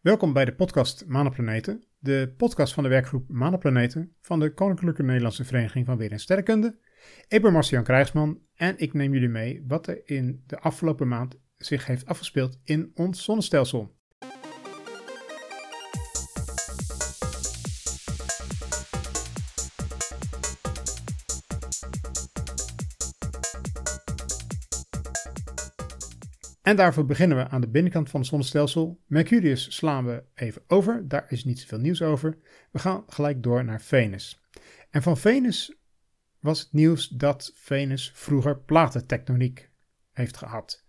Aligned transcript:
Welkom 0.00 0.32
bij 0.32 0.44
de 0.44 0.54
podcast 0.54 1.06
Manenplaneten, 1.06 1.84
de 1.98 2.34
podcast 2.36 2.74
van 2.74 2.82
de 2.82 2.88
werkgroep 2.88 3.28
Manenplaneten 3.28 4.16
van 4.20 4.40
de 4.40 4.54
Koninklijke 4.54 5.02
Nederlandse 5.02 5.44
Vereniging 5.44 5.86
van 5.86 5.96
Weer 5.96 6.12
en 6.12 6.20
Sterrenkunde. 6.20 6.78
Ik 7.28 7.42
ben 7.42 7.52
Marcian 7.52 7.84
Krijgsman 7.84 8.40
en 8.54 8.78
ik 8.78 8.92
neem 8.92 9.12
jullie 9.12 9.28
mee 9.28 9.64
wat 9.66 9.86
er 9.86 10.00
in 10.04 10.42
de 10.46 10.58
afgelopen 10.58 11.08
maand 11.08 11.40
zich 11.56 11.86
heeft 11.86 12.06
afgespeeld 12.06 12.60
in 12.64 12.90
ons 12.94 13.24
zonnestelsel. 13.24 13.98
En 26.70 26.76
daarvoor 26.76 27.06
beginnen 27.06 27.36
we 27.36 27.48
aan 27.48 27.60
de 27.60 27.68
binnenkant 27.68 28.10
van 28.10 28.20
het 28.20 28.28
zonnestelsel. 28.28 29.00
Mercurius 29.06 29.74
slaan 29.76 30.06
we 30.06 30.24
even 30.34 30.62
over, 30.66 31.08
daar 31.08 31.24
is 31.28 31.44
niet 31.44 31.60
zoveel 31.60 31.78
nieuws 31.78 32.02
over. 32.02 32.38
We 32.70 32.78
gaan 32.78 33.04
gelijk 33.06 33.42
door 33.42 33.64
naar 33.64 33.80
Venus. 33.80 34.40
En 34.90 35.02
van 35.02 35.16
Venus 35.16 35.76
was 36.40 36.60
het 36.60 36.72
nieuws 36.72 37.08
dat 37.08 37.52
Venus 37.54 38.12
vroeger 38.14 38.58
platentectoniek 38.58 39.70
heeft 40.12 40.36
gehad. 40.36 40.84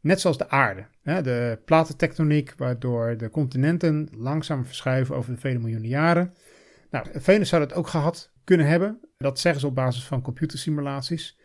Net 0.00 0.20
zoals 0.20 0.38
de 0.38 0.48
aarde. 0.48 0.86
De 1.02 1.58
platentectoniek 1.64 2.54
waardoor 2.56 3.16
de 3.16 3.30
continenten 3.30 4.08
langzaam 4.16 4.64
verschuiven 4.64 5.16
over 5.16 5.34
de 5.34 5.40
vele 5.40 5.58
miljoenen 5.58 5.88
jaren. 5.88 6.34
Nou, 6.90 7.06
Venus 7.12 7.48
zou 7.48 7.66
dat 7.66 7.76
ook 7.76 7.86
gehad 7.86 8.32
kunnen 8.44 8.66
hebben. 8.66 9.00
Dat 9.18 9.38
zeggen 9.38 9.60
ze 9.60 9.66
op 9.66 9.74
basis 9.74 10.06
van 10.06 10.22
computersimulaties. 10.22 11.38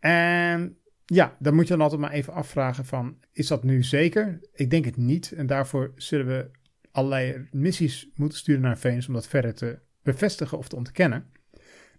En 0.00 0.78
ja, 1.12 1.36
dan 1.38 1.54
moet 1.54 1.64
je 1.64 1.72
dan 1.72 1.82
altijd 1.82 2.00
maar 2.00 2.10
even 2.10 2.32
afvragen 2.32 2.84
van, 2.84 3.18
is 3.32 3.46
dat 3.46 3.62
nu 3.62 3.82
zeker? 3.82 4.40
Ik 4.52 4.70
denk 4.70 4.84
het 4.84 4.96
niet. 4.96 5.32
En 5.32 5.46
daarvoor 5.46 5.92
zullen 5.96 6.26
we 6.26 6.50
allerlei 6.90 7.48
missies 7.50 8.08
moeten 8.14 8.38
sturen 8.38 8.60
naar 8.60 8.78
Venus 8.78 9.08
om 9.08 9.14
dat 9.14 9.28
verder 9.28 9.54
te 9.54 9.78
bevestigen 10.02 10.58
of 10.58 10.68
te 10.68 10.76
ontkennen. 10.76 11.30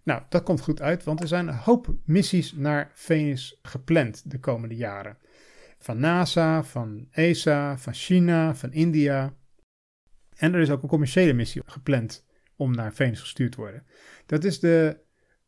Nou, 0.04 0.22
dat 0.30 0.44
komt 0.44 0.62
goed 0.62 0.82
uit, 0.82 1.04
want 1.04 1.22
er 1.22 1.28
zijn 1.28 1.48
een 1.48 1.54
hoop 1.54 1.96
missies 2.06 2.54
naar 2.54 2.92
Venus 2.94 3.60
gepland 3.62 4.32
de 4.32 4.40
komende 4.40 4.76
jaren. 4.76 5.18
Van 5.80 6.00
NASA, 6.00 6.64
van 6.64 7.08
ESA, 7.12 7.78
van 7.78 7.94
China, 7.94 8.56
van 8.56 8.72
India. 8.72 9.34
En 10.36 10.54
er 10.54 10.62
is 10.62 10.70
ook 10.70 10.84
een 10.84 10.90
commerciële 10.90 11.34
missie 11.34 11.62
gepland 11.66 12.26
om 12.56 12.72
naar 12.72 12.94
Venus 12.94 13.20
gestuurd 13.20 13.52
te 13.52 13.58
worden. 13.58 13.86
Dat 14.26 14.44
is 14.44 14.60
de 14.60 14.98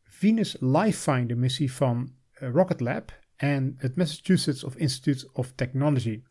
Venus 0.02 0.56
Lifefinder 0.60 1.38
missie 1.38 1.72
van 1.72 2.14
eh, 2.32 2.50
Rocket 2.50 2.80
Lab 2.80 3.22
en 3.36 3.74
het 3.76 3.96
Massachusetts 3.96 4.64
of 4.64 4.76
Institute 4.76 5.28
of 5.32 5.52
Technology. 5.54 6.22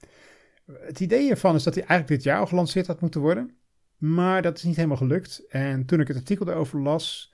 Het 0.66 1.00
idee 1.00 1.30
ervan 1.30 1.56
is 1.56 1.64
dat 1.64 1.76
hij 1.76 1.84
eigenlijk 1.84 2.20
dit 2.20 2.32
jaar 2.32 2.40
al 2.40 2.48
gelanceerd 2.48 2.88
had 2.88 3.02
moeten 3.02 3.22
worden, 3.22 3.56
maar 3.98 4.42
dat 4.42 4.58
is 4.58 4.64
niet 4.64 4.76
helemaal 4.76 4.98
gelukt. 4.98 5.46
En 5.50 5.86
toen 5.86 6.00
ik 6.00 6.08
het 6.08 6.18
artikel 6.18 6.46
daarover 6.46 6.82
las, 6.82 7.34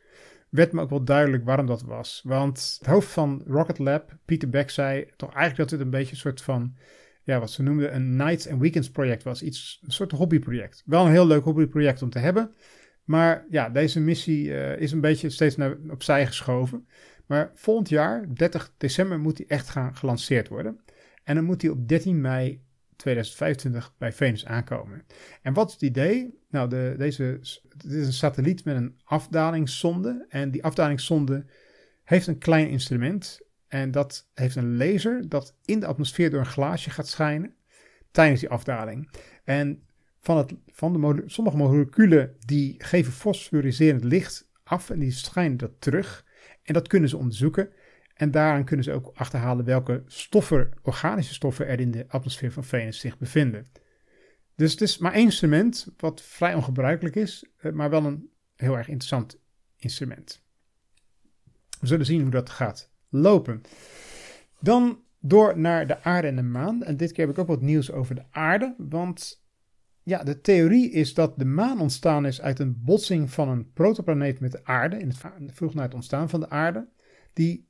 werd 0.50 0.72
me 0.72 0.82
ook 0.82 0.90
wel 0.90 1.04
duidelijk 1.04 1.46
waarom 1.46 1.66
dat 1.66 1.82
was. 1.82 2.22
Want 2.24 2.76
het 2.80 2.88
hoofd 2.88 3.08
van 3.08 3.44
Rocket 3.48 3.80
Lab, 3.80 4.18
Peter 4.26 4.50
Beck, 4.50 4.70
zei 4.70 5.06
toch 5.16 5.34
eigenlijk 5.34 5.70
dat 5.70 5.80
het 5.80 5.80
een 5.80 5.98
beetje 5.98 6.12
een 6.12 6.18
soort 6.18 6.42
van, 6.42 6.76
ja, 7.24 7.40
wat 7.40 7.52
ze 7.52 7.64
noemden 7.64 7.96
een 7.96 8.16
nights 8.16 8.48
and 8.48 8.62
weekends 8.62 8.92
project 8.92 9.24
was. 9.24 9.42
Iets, 9.42 9.80
een 9.86 9.92
soort 9.92 10.12
hobbyproject. 10.12 10.84
Wel 10.86 11.06
een 11.06 11.12
heel 11.12 11.28
leuk 11.28 11.44
hobbyproject 11.44 12.02
om 12.02 12.10
te 12.10 12.20
hebben. 12.20 12.54
Maar 13.04 13.46
ja, 13.50 13.70
deze 13.70 14.00
missie 14.00 14.46
uh, 14.46 14.80
is 14.80 14.92
een 14.92 15.02
beetje 15.02 15.30
steeds 15.30 15.56
naar, 15.56 15.78
opzij 15.90 16.26
geschoven. 16.26 16.88
Maar 17.30 17.52
volgend 17.54 17.90
jaar, 17.90 18.34
30 18.34 18.74
december, 18.78 19.20
moet 19.20 19.38
hij 19.38 19.48
echt 19.48 19.70
gaan 19.70 19.96
gelanceerd 19.96 20.48
worden. 20.48 20.80
En 21.24 21.36
dan 21.36 21.44
moet 21.44 21.62
hij 21.62 21.72
op 21.72 21.88
13 21.88 22.22
mei 22.22 22.62
2025 22.96 23.94
bij 23.98 24.14
Venus 24.14 24.46
aankomen. 24.46 25.06
En 25.42 25.54
wat 25.54 25.68
is 25.68 25.74
het 25.74 25.82
idee? 25.82 26.40
Nou, 26.50 26.70
de, 26.70 26.96
deze, 26.98 27.24
het 27.70 27.84
is 27.84 28.06
een 28.06 28.14
satelliet 28.14 28.64
met 28.64 28.76
een 28.76 29.00
afdalingszonde. 29.04 30.26
En 30.30 30.52
die 30.52 30.64
afdalingszonde 30.64 31.46
heeft 32.04 32.28
een 32.28 32.38
klein 32.38 32.70
instrument. 32.70 33.40
En 33.68 33.92
dat 33.92 34.30
heeft 34.34 34.56
een 34.56 34.78
laser 34.78 35.30
dat 35.30 35.56
in 35.66 35.80
de 35.80 35.86
atmosfeer 35.86 36.30
door 36.30 36.40
een 36.40 36.46
glaasje 36.46 36.90
gaat 36.90 37.08
schijnen 37.08 37.56
tijdens 38.12 38.40
die 38.40 38.50
afdaling. 38.50 39.10
En 39.44 39.84
van, 40.22 40.38
het, 40.38 40.54
van 40.72 40.94
de 40.94 41.24
sommige 41.26 41.58
moleculen 41.58 42.36
die 42.46 42.76
geven 42.78 43.14
fosforiserend 43.14 44.04
licht 44.04 44.48
af 44.64 44.90
en 44.90 45.00
die 45.00 45.12
schijnen 45.12 45.58
dat 45.58 45.72
terug. 45.80 46.28
En 46.70 46.76
dat 46.76 46.88
kunnen 46.88 47.10
ze 47.10 47.18
onderzoeken. 47.18 47.70
En 48.14 48.32
daaraan 48.32 48.64
kunnen 48.64 48.86
ze 48.86 48.92
ook 48.92 49.12
achterhalen 49.14 49.66
welke 49.66 50.04
stoffen, 50.06 50.72
organische 50.82 51.34
stoffen 51.34 51.68
er 51.68 51.80
in 51.80 51.92
de 51.92 52.06
atmosfeer 52.08 52.52
van 52.52 52.64
Venus 52.64 53.00
zich 53.00 53.18
bevinden. 53.18 53.68
Dus 54.56 54.72
het 54.72 54.82
is 54.82 54.98
maar 54.98 55.14
één 55.14 55.24
instrument, 55.24 55.88
wat 55.98 56.22
vrij 56.22 56.54
ongebruikelijk 56.54 57.16
is, 57.16 57.46
eh, 57.58 57.72
maar 57.72 57.90
wel 57.90 58.06
een 58.06 58.30
heel 58.56 58.78
erg 58.78 58.88
interessant 58.88 59.40
instrument. 59.78 60.44
We 61.80 61.88
zullen 61.88 62.06
zien 62.06 62.22
hoe 62.22 62.32
dat 62.32 62.50
gaat 62.50 62.92
lopen. 63.10 63.62
Dan 64.60 65.04
door 65.20 65.60
naar 65.60 65.88
de 65.88 66.04
aarde 66.04 66.28
en 66.28 66.36
de 66.36 66.42
maan. 66.42 66.84
En 66.84 66.98
dit 66.98 67.12
keer 67.12 67.26
heb 67.26 67.34
ik 67.34 67.42
ook 67.42 67.48
wat 67.48 67.62
nieuws 67.62 67.92
over 67.92 68.16
de 68.16 68.26
aarde. 68.32 68.76
Want 68.78 69.39
ja, 70.10 70.24
de 70.24 70.42
theorie 70.42 70.92
is 70.92 71.14
dat 71.14 71.40
de 71.40 71.46
maan 71.46 71.80
ontstaan 71.80 72.26
is 72.26 72.42
uit 72.42 72.60
een 72.60 72.84
botsing 72.84 73.32
van 73.32 73.50
een 73.50 73.72
protoplaneet 73.74 74.40
met 74.40 74.52
de 74.52 74.66
aarde, 74.66 74.98
in 74.98 75.08
het 75.08 75.18
vroeg 75.54 75.74
naar 75.74 75.84
het 75.84 75.94
ontstaan 75.94 76.30
van 76.30 76.40
de 76.40 76.50
aarde. 76.50 76.88
Die 77.34 77.70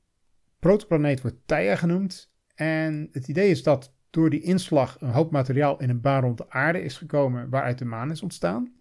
protoplaneet 0.59 1.22
wordt 1.22 1.38
Theia 1.45 1.75
genoemd. 1.75 2.33
En 2.55 3.09
het 3.11 3.27
idee 3.27 3.50
is 3.50 3.63
dat 3.63 3.95
door 4.09 4.29
die 4.29 4.41
inslag 4.41 5.01
een 5.01 5.09
hoop 5.09 5.31
materiaal 5.31 5.79
in 5.79 5.89
een 5.89 6.01
baan 6.01 6.22
rond 6.22 6.38
de 6.38 6.50
aarde 6.50 6.81
is 6.81 6.97
gekomen 6.97 7.50
waaruit 7.50 7.77
de 7.77 7.85
maan 7.85 8.11
is 8.11 8.22
ontstaan. 8.22 8.73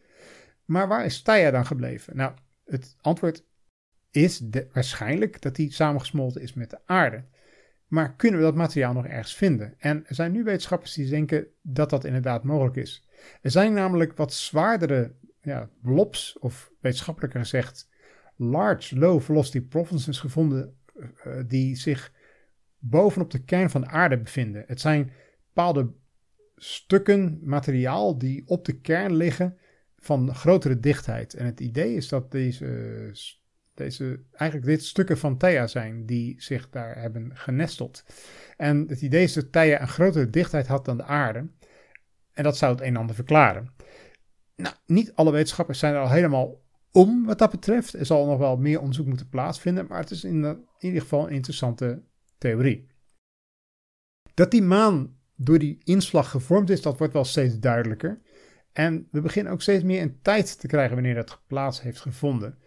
Maar 0.64 0.88
waar 0.88 1.04
is 1.04 1.22
Theia 1.22 1.50
dan 1.50 1.66
gebleven? 1.66 2.16
Nou, 2.16 2.32
het 2.64 2.96
antwoord 3.00 3.44
is 4.10 4.42
waarschijnlijk 4.72 5.40
dat 5.40 5.56
die 5.56 5.72
samengesmolten 5.72 6.42
is 6.42 6.54
met 6.54 6.70
de 6.70 6.78
aarde. 6.84 7.24
Maar 7.86 8.16
kunnen 8.16 8.40
we 8.40 8.46
dat 8.46 8.54
materiaal 8.54 8.92
nog 8.92 9.06
ergens 9.06 9.34
vinden? 9.34 9.74
En 9.78 10.06
er 10.06 10.14
zijn 10.14 10.32
nu 10.32 10.42
wetenschappers 10.44 10.94
die 10.94 11.08
denken 11.08 11.46
dat 11.62 11.90
dat 11.90 12.04
inderdaad 12.04 12.44
mogelijk 12.44 12.76
is. 12.76 13.07
Er 13.42 13.50
zijn 13.50 13.72
namelijk 13.72 14.16
wat 14.16 14.32
zwaardere 14.32 15.14
ja, 15.42 15.70
blobs, 15.82 16.38
of 16.38 16.72
wetenschappelijker 16.80 17.40
gezegd, 17.40 17.88
large 18.36 18.98
low 18.98 19.20
velocity 19.20 19.60
provinces 19.60 20.18
gevonden 20.20 20.76
uh, 20.96 21.42
die 21.46 21.76
zich 21.76 22.12
bovenop 22.78 23.30
de 23.30 23.44
kern 23.44 23.70
van 23.70 23.80
de 23.80 23.86
aarde 23.86 24.18
bevinden. 24.18 24.64
Het 24.66 24.80
zijn 24.80 25.12
bepaalde 25.46 25.92
stukken 26.56 27.38
materiaal 27.42 28.18
die 28.18 28.42
op 28.46 28.64
de 28.64 28.80
kern 28.80 29.14
liggen 29.14 29.58
van 29.96 30.34
grotere 30.34 30.80
dichtheid. 30.80 31.34
En 31.34 31.46
het 31.46 31.60
idee 31.60 31.94
is 31.94 32.08
dat 32.08 32.30
deze, 32.30 33.10
deze 33.74 34.22
eigenlijk 34.32 34.70
dit 34.70 34.84
stukken 34.84 35.18
van 35.18 35.38
Theia 35.38 35.66
zijn 35.66 36.06
die 36.06 36.42
zich 36.42 36.70
daar 36.70 37.00
hebben 37.00 37.36
genesteld. 37.36 38.04
En 38.56 38.88
het 38.88 39.02
idee 39.02 39.22
is 39.22 39.32
dat 39.32 39.52
Theia 39.52 39.80
een 39.80 39.88
grotere 39.88 40.30
dichtheid 40.30 40.66
had 40.66 40.84
dan 40.84 40.96
de 40.96 41.02
aarde. 41.04 41.48
En 42.38 42.44
dat 42.44 42.56
zou 42.56 42.72
het 42.72 42.80
een 42.80 42.86
en 42.86 42.96
ander 42.96 43.14
verklaren. 43.14 43.74
Nou, 44.56 44.74
niet 44.86 45.14
alle 45.14 45.30
wetenschappers 45.30 45.78
zijn 45.78 45.94
er 45.94 46.00
al 46.00 46.10
helemaal 46.10 46.60
om 46.92 47.24
wat 47.24 47.38
dat 47.38 47.50
betreft. 47.50 47.92
Er 47.92 48.06
zal 48.06 48.26
nog 48.26 48.38
wel 48.38 48.56
meer 48.56 48.80
onderzoek 48.80 49.06
moeten 49.06 49.28
plaatsvinden, 49.28 49.86
maar 49.86 49.98
het 49.98 50.10
is 50.10 50.24
in, 50.24 50.44
in 50.44 50.66
ieder 50.78 51.00
geval 51.00 51.26
een 51.26 51.34
interessante 51.34 52.02
theorie. 52.38 52.90
Dat 54.34 54.50
die 54.50 54.62
maan 54.62 55.16
door 55.36 55.58
die 55.58 55.80
inslag 55.84 56.30
gevormd 56.30 56.70
is, 56.70 56.82
dat 56.82 56.98
wordt 56.98 57.12
wel 57.12 57.24
steeds 57.24 57.58
duidelijker. 57.58 58.20
En 58.72 59.08
we 59.10 59.20
beginnen 59.20 59.52
ook 59.52 59.62
steeds 59.62 59.84
meer 59.84 60.02
een 60.02 60.18
tijd 60.22 60.60
te 60.60 60.66
krijgen 60.66 60.94
wanneer 60.94 61.14
dat 61.14 61.42
plaats 61.46 61.82
heeft 61.82 62.00
gevonden. 62.00 62.58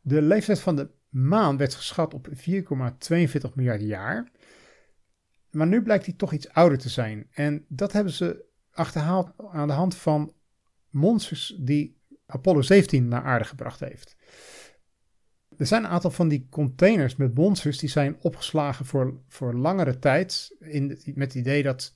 De 0.00 0.22
leeftijd 0.22 0.60
van 0.60 0.76
de 0.76 0.90
maan 1.08 1.56
werd 1.56 1.74
geschat 1.74 2.14
op 2.14 2.28
4,42 2.28 3.54
miljard 3.54 3.80
jaar. 3.80 4.30
Maar 5.50 5.66
nu 5.66 5.82
blijkt 5.82 6.04
die 6.04 6.16
toch 6.16 6.32
iets 6.32 6.48
ouder 6.48 6.78
te 6.78 6.88
zijn. 6.88 7.26
En 7.30 7.64
dat 7.68 7.92
hebben 7.92 8.12
ze 8.12 8.48
achterhaald 8.72 9.32
aan 9.52 9.68
de 9.68 9.74
hand 9.74 9.94
van 9.94 10.32
monsters 10.90 11.56
die 11.58 11.98
Apollo 12.26 12.62
17 12.62 13.08
naar 13.08 13.22
aarde 13.22 13.44
gebracht 13.44 13.80
heeft. 13.80 14.16
Er 15.56 15.66
zijn 15.66 15.84
een 15.84 15.90
aantal 15.90 16.10
van 16.10 16.28
die 16.28 16.46
containers 16.50 17.16
met 17.16 17.34
monsters 17.34 17.78
die 17.78 17.88
zijn 17.88 18.16
opgeslagen 18.20 18.86
voor, 18.86 19.20
voor 19.28 19.54
langere 19.54 19.98
tijd. 19.98 20.56
In, 20.60 20.86
met 21.14 21.32
het 21.32 21.34
idee 21.34 21.62
dat 21.62 21.94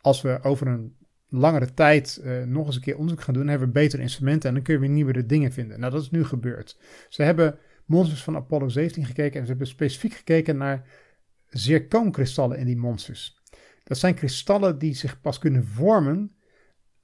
als 0.00 0.22
we 0.22 0.38
over 0.42 0.66
een 0.66 0.96
langere 1.28 1.74
tijd 1.74 2.20
uh, 2.24 2.42
nog 2.42 2.66
eens 2.66 2.76
een 2.76 2.82
keer 2.82 2.96
onderzoek 2.96 3.22
gaan 3.22 3.34
doen, 3.34 3.48
hebben 3.48 3.66
we 3.66 3.72
betere 3.72 4.02
instrumenten 4.02 4.48
en 4.48 4.54
dan 4.54 4.64
kunnen 4.64 4.82
we 4.82 4.88
nieuwere 4.88 5.26
dingen 5.26 5.52
vinden. 5.52 5.80
Nou, 5.80 5.92
dat 5.92 6.02
is 6.02 6.10
nu 6.10 6.24
gebeurd. 6.24 6.78
Ze 7.08 7.22
hebben 7.22 7.58
monsters 7.84 8.22
van 8.22 8.36
Apollo 8.36 8.68
17 8.68 9.04
gekeken 9.04 9.38
en 9.38 9.42
ze 9.42 9.50
hebben 9.50 9.66
specifiek 9.66 10.12
gekeken 10.12 10.56
naar 10.56 10.88
zircoonkristallen 11.46 12.58
in 12.58 12.66
die 12.66 12.76
monsters. 12.76 13.39
Dat 13.84 13.98
zijn 13.98 14.14
kristallen 14.14 14.78
die 14.78 14.94
zich 14.94 15.20
pas 15.20 15.38
kunnen 15.38 15.66
vormen 15.66 16.36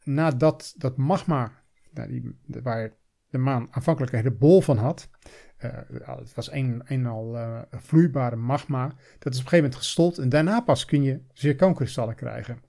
nadat 0.03 0.75
dat 0.77 0.97
magma, 0.97 1.53
nou 1.91 2.35
waar 2.63 2.93
de 3.29 3.39
maan 3.39 3.69
aanvankelijk 3.71 4.13
een 4.13 4.19
hele 4.19 4.35
bol 4.35 4.61
van 4.61 4.77
had, 4.77 5.11
uh, 5.65 5.71
het 6.19 6.35
was 6.35 6.53
een, 6.53 7.07
al 7.07 7.37
uh, 7.37 7.63
vloeibare 7.71 8.37
magma, 8.37 8.87
dat 8.87 8.95
is 8.99 9.19
op 9.19 9.25
een 9.25 9.33
gegeven 9.33 9.57
moment 9.57 9.75
gestold 9.75 10.19
en 10.19 10.29
daarna 10.29 10.61
pas 10.61 10.85
kun 10.85 11.03
je 11.03 11.21
zircoonkristallen 11.33 12.15
krijgen. 12.15 12.67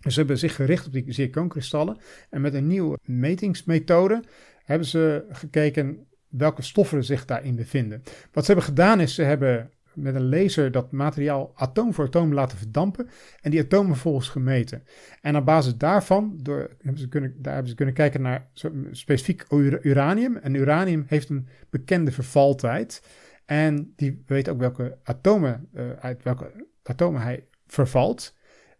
Dus 0.00 0.12
ze 0.12 0.18
hebben 0.18 0.38
zich 0.38 0.54
gericht 0.54 0.86
op 0.86 0.92
die 0.92 1.12
zircoonkristallen. 1.12 1.98
En 2.30 2.40
met 2.40 2.54
een 2.54 2.66
nieuwe 2.66 2.98
metingsmethode 3.02 4.24
hebben 4.62 4.86
ze 4.86 5.26
gekeken 5.28 6.06
welke 6.28 6.62
stoffen 6.62 7.04
zich 7.04 7.24
daarin 7.24 7.56
bevinden. 7.56 8.02
Wat 8.32 8.44
ze 8.44 8.52
hebben 8.52 8.68
gedaan 8.68 9.00
is, 9.00 9.14
ze 9.14 9.22
hebben 9.22 9.70
met 9.94 10.14
een 10.14 10.28
laser 10.28 10.70
dat 10.70 10.92
materiaal 10.92 11.52
atoom 11.54 11.94
voor 11.94 12.04
atoom 12.04 12.34
laten 12.34 12.58
verdampen 12.58 13.08
en 13.40 13.50
die 13.50 13.60
atomen 13.60 13.96
volgens 13.96 14.28
gemeten. 14.28 14.82
En 15.20 15.36
op 15.36 15.44
basis 15.44 15.76
daarvan 15.76 16.38
door, 16.42 16.70
hebben 16.78 17.00
ze 17.00 17.08
kunnen, 17.08 17.34
daar 17.38 17.52
hebben 17.52 17.70
ze 17.70 17.76
kunnen 17.76 17.94
kijken 17.94 18.22
naar 18.22 18.50
specifiek 18.90 19.44
uranium. 19.82 20.36
En 20.36 20.54
uranium 20.54 21.04
heeft 21.06 21.28
een 21.28 21.48
bekende 21.70 22.12
vervaltijd. 22.12 23.02
En 23.44 23.92
die 23.96 24.22
weet 24.26 24.48
ook 24.48 24.58
welke 24.58 24.98
atomen, 25.02 25.68
uh, 25.74 25.90
uit 25.92 26.22
welke 26.22 26.66
atomen 26.82 27.22
hij 27.22 27.46
vervalt. 27.66 28.38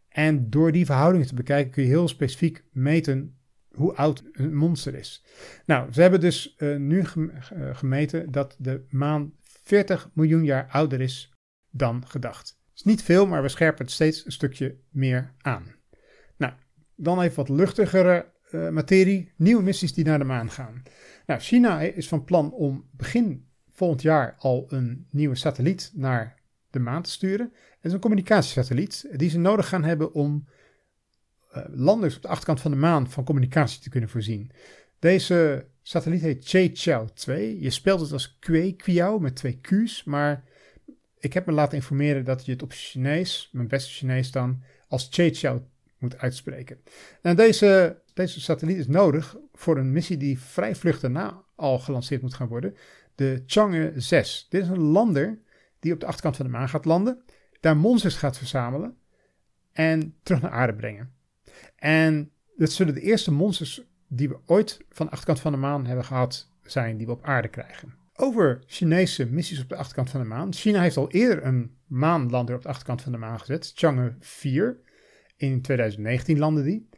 En 0.09 0.51
door 0.51 0.73
die 0.73 0.87
verhoudingen 0.87 1.27
te 1.27 1.35
bekijken 1.35 1.73
kun 1.73 1.83
je 1.83 1.89
heel 1.89 2.09
specifiek 2.09 2.65
meten 2.73 3.35
hoe 3.71 3.95
oud 3.95 4.23
een 4.33 4.55
monster 4.55 4.95
is. 4.95 5.25
Nou, 5.67 5.93
ze 5.93 6.01
hebben 6.01 6.21
dus 6.21 6.55
uh, 6.59 6.77
nu 6.77 7.05
gemeten 7.73 8.31
dat 8.31 8.57
de 8.59 8.85
maan 8.89 9.33
40 9.61 10.11
miljoen 10.15 10.45
jaar 10.45 10.69
ouder 10.71 11.01
is 11.01 11.33
dan 11.71 12.07
gedacht. 12.07 12.59
Is 12.75 12.83
niet 12.83 13.03
veel, 13.03 13.27
maar 13.27 13.43
we 13.43 13.49
scherpen 13.49 13.85
het 13.85 13.95
steeds 13.95 14.25
een 14.25 14.33
stukje 14.33 14.77
meer 14.91 15.35
aan. 15.39 15.75
Nou, 16.37 16.53
dan 16.97 17.21
even 17.21 17.37
wat 17.37 17.49
luchtigere 17.49 18.33
uh, 18.51 18.69
materie. 18.69 19.33
Nieuwe 19.37 19.63
missies 19.63 19.95
die 19.95 20.05
naar 20.05 20.19
de 20.19 20.25
maan 20.25 20.51
gaan. 20.51 20.83
Nou, 21.27 21.41
China 21.41 21.81
is 21.81 22.09
van 22.09 22.25
plan 22.25 22.53
om 22.53 22.89
begin 22.93 23.49
volgend 23.73 24.03
jaar 24.03 24.35
al 24.39 24.67
een 24.69 25.07
nieuwe 25.11 25.35
satelliet 25.35 25.93
naar 25.95 26.41
de 26.71 26.79
maan 26.79 27.03
te 27.03 27.11
sturen. 27.11 27.53
Het 27.55 27.85
is 27.85 27.93
een 27.93 28.01
communicatiesatelliet 28.01 29.09
die 29.13 29.31
ze 29.31 29.39
nodig 29.39 29.69
gaan 29.69 29.85
hebben 29.85 30.13
om 30.13 30.49
uh, 31.57 31.65
landers 31.69 32.17
op 32.17 32.23
de 32.23 32.29
achterkant 32.29 32.61
van 32.61 32.71
de 32.71 32.77
maan 32.77 33.11
van 33.11 33.25
communicatie 33.25 33.81
te 33.81 33.89
kunnen 33.89 34.11
voorzien. 34.11 34.51
Deze 34.99 35.67
satelliet 35.91 36.21
heet 36.21 36.49
Che 36.49 36.73
2. 37.15 37.61
Je 37.61 37.71
spelt 37.71 38.01
het 38.01 38.13
als 38.13 38.39
Qiao 38.77 39.19
met 39.19 39.37
twee 39.37 39.59
Q's, 39.61 40.05
maar 40.05 40.45
ik 41.19 41.33
heb 41.33 41.47
me 41.47 41.53
laten 41.53 41.77
informeren 41.77 42.25
dat 42.25 42.45
je 42.47 42.53
het 42.53 42.63
op 42.63 42.73
Chinees, 42.73 43.49
mijn 43.53 43.69
beste 43.69 43.91
Chinees 43.91 44.31
dan, 44.31 44.63
als 44.89 45.09
Che 45.11 45.63
moet 45.99 46.19
uitspreken. 46.19 46.81
En 47.23 47.37
deze, 47.37 47.99
deze 48.15 48.41
satelliet 48.41 48.77
is 48.77 48.87
nodig 48.87 49.37
voor 49.53 49.79
een 49.79 49.93
missie 49.93 50.17
die 50.17 50.39
vrij 50.39 50.75
vlug 50.75 51.01
daarna 51.01 51.45
al 51.55 51.79
gelanceerd 51.79 52.23
moet 52.23 52.35
gaan 52.35 52.49
worden. 52.49 52.77
De 53.15 53.43
Chang'e 53.47 53.93
6. 53.97 54.47
Dit 54.49 54.63
is 54.63 54.69
een 54.69 54.81
lander 54.81 55.39
die 55.79 55.93
op 55.93 56.01
de 56.01 56.07
achterkant 56.07 56.37
van 56.37 56.47
de 56.47 56.53
maan 56.53 56.69
gaat 56.69 56.85
landen, 56.85 57.23
daar 57.61 57.77
monsters 57.77 58.17
gaat 58.17 58.39
verzamelen 58.39 58.97
en 59.73 60.15
terug 60.23 60.41
naar 60.43 60.51
aarde 60.51 60.75
brengen. 60.75 61.13
En 61.77 62.31
dat 62.57 62.73
zullen 62.73 62.95
de 62.95 63.01
eerste 63.01 63.33
monsters 63.33 63.90
die 64.13 64.29
we 64.29 64.39
ooit 64.47 64.85
van 64.89 65.07
de 65.07 65.13
achterkant 65.13 65.41
van 65.41 65.53
de 65.53 65.59
maan 65.59 65.87
hebben 65.87 66.05
gehad 66.05 66.51
zijn, 66.63 66.97
die 66.97 67.07
we 67.07 67.13
op 67.13 67.25
aarde 67.25 67.49
krijgen. 67.49 67.95
Over 68.15 68.63
Chinese 68.67 69.27
missies 69.27 69.63
op 69.63 69.69
de 69.69 69.77
achterkant 69.77 70.11
van 70.11 70.21
de 70.21 70.27
maan. 70.27 70.53
China 70.53 70.81
heeft 70.81 70.97
al 70.97 71.11
eerder 71.11 71.45
een 71.45 71.77
maanlander 71.87 72.55
op 72.55 72.63
de 72.63 72.69
achterkant 72.69 73.03
van 73.03 73.13
de 73.13 73.19
maan 73.19 73.41
gezet, 73.41 73.73
Chang'e 73.75 74.15
4. 74.21 74.81
In 75.37 75.63
2019 75.63 76.39
landde 76.39 76.63
die. 76.63 76.89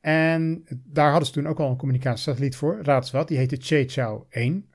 En 0.00 0.64
daar 0.84 1.10
hadden 1.10 1.26
ze 1.26 1.32
toen 1.32 1.46
ook 1.46 1.58
al 1.58 1.70
een 1.70 1.76
communicatiesatelliet 1.76 2.56
voor, 2.56 2.78
raad 2.82 3.02
eens 3.02 3.10
wat, 3.10 3.28
die 3.28 3.36
heette 3.36 3.56
Che 3.60 4.24
1. 4.28 4.70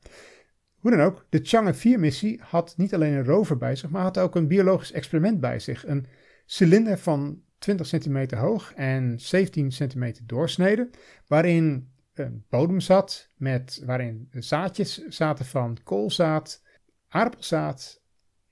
Hoe 0.75 0.91
dan 0.91 1.01
ook, 1.01 1.25
de 1.29 1.39
Chang'e 1.43 1.73
4-missie 1.73 2.41
had 2.41 2.73
niet 2.77 2.93
alleen 2.93 3.13
een 3.13 3.25
rover 3.25 3.57
bij 3.57 3.75
zich, 3.75 3.89
maar 3.89 4.01
had 4.01 4.17
ook 4.17 4.35
een 4.35 4.47
biologisch 4.47 4.91
experiment 4.91 5.39
bij 5.39 5.59
zich. 5.59 5.87
Een 5.87 6.05
cilinder 6.45 6.97
van 6.97 7.41
20 7.63 7.87
centimeter 7.87 8.37
hoog 8.37 8.73
en 8.73 9.19
17 9.19 9.71
centimeter 9.71 10.25
doorsnede, 10.25 10.89
waarin 11.27 11.91
een 12.13 12.45
bodem 12.49 12.79
zat, 12.79 13.29
met, 13.35 13.81
waarin 13.85 14.27
zaadjes 14.31 15.07
zaten 15.07 15.45
van 15.45 15.77
koolzaad, 15.83 16.63
aardappelzaad 17.07 18.01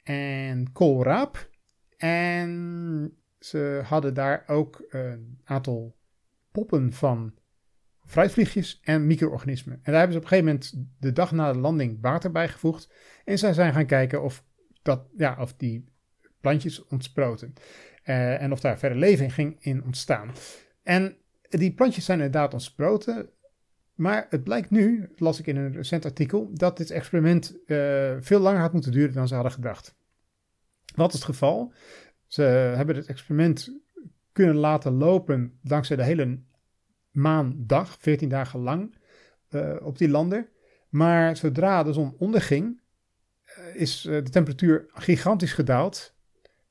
en 0.04 0.72
koolraap. 0.72 1.50
En 1.98 3.18
ze 3.40 3.82
hadden 3.84 4.14
daar 4.14 4.44
ook 4.48 4.86
een 4.90 5.40
aantal 5.44 5.96
poppen 6.52 6.94
van 6.94 7.34
fruitvliegjes 8.06 8.80
en 8.84 9.08
micro-organismen. 9.08 9.76
En 9.76 9.92
daar 9.92 10.00
hebben 10.00 10.12
ze 10.12 10.18
op 10.18 10.24
een 10.24 10.38
gegeven 10.38 10.52
moment 10.52 10.92
de 11.00 11.12
dag 11.12 11.32
na 11.32 11.54
de 11.54 11.60
landing 11.60 11.98
water 12.02 12.32
bijgevoegd. 12.32 12.94
En 13.26 13.38
zij 13.38 13.54
zijn 13.54 13.74
gaan 13.74 13.86
kijken 13.86 14.24
of, 14.24 14.44
dat, 14.82 15.08
ja, 15.18 15.38
of 15.40 15.54
die 15.54 15.90
plantjes 16.42 16.86
ontsproten. 16.86 17.54
Uh, 18.04 18.42
en 18.42 18.52
of 18.52 18.60
daar 18.60 18.80
verder 18.80 18.98
leven 18.98 19.26
in 19.26 19.32
ging 19.32 19.58
in 19.60 19.84
ontstaan. 19.84 20.32
En 20.84 21.18
die 21.50 21.74
plantjes 21.74 22.06
zijn 22.06 22.18
inderdaad 22.18 22.54
ontsproten. 22.54 23.30
Maar 23.96 24.28
het 24.30 24.44
blijkt 24.44 24.70
nu, 24.70 25.10
las 25.16 25.40
ik 25.40 25.48
in 25.48 25.56
een 25.56 25.74
recent 25.74 26.06
artikel, 26.06 26.50
dat 26.54 26.78
dit 26.78 26.92
experiment 26.92 27.56
uh, 27.66 28.16
veel 28.20 28.40
langer 28.40 28.60
had 28.60 28.74
moeten 28.74 28.92
duren 28.92 29.14
dan 29.14 29.28
ze 29.28 29.34
hadden 29.34 29.52
gedacht. 29.52 29.96
Wat 30.96 31.10
is 31.10 31.14
het 31.14 31.24
geval? 31.24 31.74
Ze 32.28 32.42
hebben 32.76 32.96
het 32.96 33.06
experiment 33.06 33.80
kunnen 34.32 34.56
laten 34.56 34.94
lopen 34.94 35.60
dankzij 35.62 35.96
de 35.96 36.04
hele 36.04 36.40
maandag, 37.12 37.98
14 38.00 38.30
dagen 38.30 38.60
lang, 38.60 38.98
uh, 39.50 39.76
op 39.82 39.98
die 39.98 40.10
lander. 40.10 40.50
Maar 40.90 41.38
zodra 41.38 41.84
de 41.84 41.94
zon 41.94 42.16
onderging, 42.18 42.82
is 43.74 44.02
de 44.02 44.30
temperatuur 44.30 44.86
gigantisch 44.94 45.54
gedaald. 45.54 46.16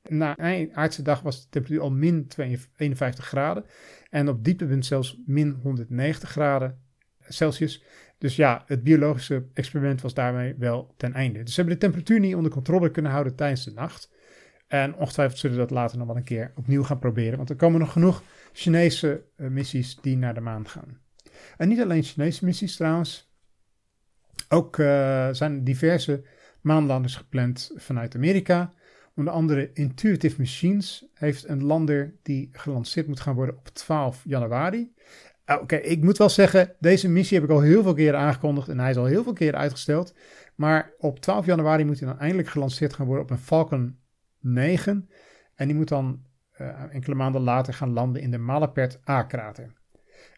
Na 0.09 0.37
aardse 0.73 1.01
dag 1.01 1.21
was 1.21 1.41
de 1.41 1.49
temperatuur 1.49 1.83
al 1.83 1.91
min 1.91 2.27
51 2.75 3.25
graden. 3.25 3.65
En 4.09 4.29
op 4.29 4.43
dieptepunt 4.43 4.85
zelfs 4.85 5.21
min 5.25 5.59
190 5.61 6.29
graden 6.29 6.81
Celsius. 7.27 7.83
Dus 8.17 8.35
ja, 8.35 8.63
het 8.65 8.83
biologische 8.83 9.45
experiment 9.53 10.01
was 10.01 10.13
daarmee 10.13 10.55
wel 10.57 10.93
ten 10.97 11.13
einde. 11.13 11.43
Dus 11.43 11.53
ze 11.53 11.55
hebben 11.55 11.73
de 11.73 11.85
temperatuur 11.85 12.19
niet 12.19 12.35
onder 12.35 12.51
controle 12.51 12.91
kunnen 12.91 13.11
houden 13.11 13.35
tijdens 13.35 13.63
de 13.63 13.71
nacht. 13.71 14.11
En 14.67 14.95
ongetwijfeld 14.95 15.39
zullen 15.39 15.55
we 15.55 15.61
dat 15.61 15.71
later 15.71 15.97
nog 15.97 16.07
wel 16.07 16.15
een 16.15 16.23
keer 16.23 16.51
opnieuw 16.55 16.83
gaan 16.83 16.99
proberen. 16.99 17.37
Want 17.37 17.49
er 17.49 17.55
komen 17.55 17.79
nog 17.79 17.91
genoeg 17.91 18.23
Chinese 18.53 19.23
uh, 19.37 19.47
missies 19.47 19.95
die 20.01 20.17
naar 20.17 20.33
de 20.33 20.41
maan 20.41 20.67
gaan. 20.67 20.99
En 21.57 21.67
niet 21.67 21.81
alleen 21.81 22.03
Chinese 22.03 22.45
missies 22.45 22.75
trouwens. 22.75 23.33
Ook 24.49 24.77
uh, 24.77 25.29
zijn 25.31 25.63
diverse 25.63 26.23
maanlanders 26.61 27.15
gepland 27.15 27.71
vanuit 27.75 28.15
Amerika. 28.15 28.73
Onder 29.15 29.33
andere 29.33 29.69
Intuitive 29.73 30.35
Machines 30.37 31.05
heeft 31.13 31.47
een 31.47 31.63
lander 31.63 32.13
die 32.21 32.49
gelanceerd 32.51 33.07
moet 33.07 33.19
gaan 33.19 33.35
worden 33.35 33.57
op 33.57 33.67
12 33.67 34.21
januari. 34.25 34.93
Ah, 35.45 35.61
oké, 35.61 35.75
ik 35.75 36.03
moet 36.03 36.17
wel 36.17 36.29
zeggen, 36.29 36.75
deze 36.79 37.09
missie 37.09 37.39
heb 37.39 37.49
ik 37.49 37.53
al 37.53 37.61
heel 37.61 37.83
veel 37.83 37.93
keren 37.93 38.19
aangekondigd 38.19 38.67
en 38.67 38.79
hij 38.79 38.89
is 38.89 38.97
al 38.97 39.05
heel 39.05 39.23
veel 39.23 39.33
keren 39.33 39.59
uitgesteld. 39.59 40.13
Maar 40.55 40.91
op 40.97 41.19
12 41.19 41.45
januari 41.45 41.85
moet 41.85 41.99
hij 41.99 42.07
dan 42.07 42.19
eindelijk 42.19 42.47
gelanceerd 42.47 42.93
gaan 42.93 43.05
worden 43.05 43.23
op 43.23 43.29
een 43.29 43.37
Falcon 43.37 43.99
9. 44.39 45.09
En 45.55 45.67
die 45.67 45.75
moet 45.75 45.87
dan 45.87 46.23
uh, 46.61 46.93
enkele 46.93 47.15
maanden 47.15 47.41
later 47.41 47.73
gaan 47.73 47.93
landen 47.93 48.21
in 48.21 48.31
de 48.31 48.37
Malapert 48.37 48.99
A-krater. 49.09 49.73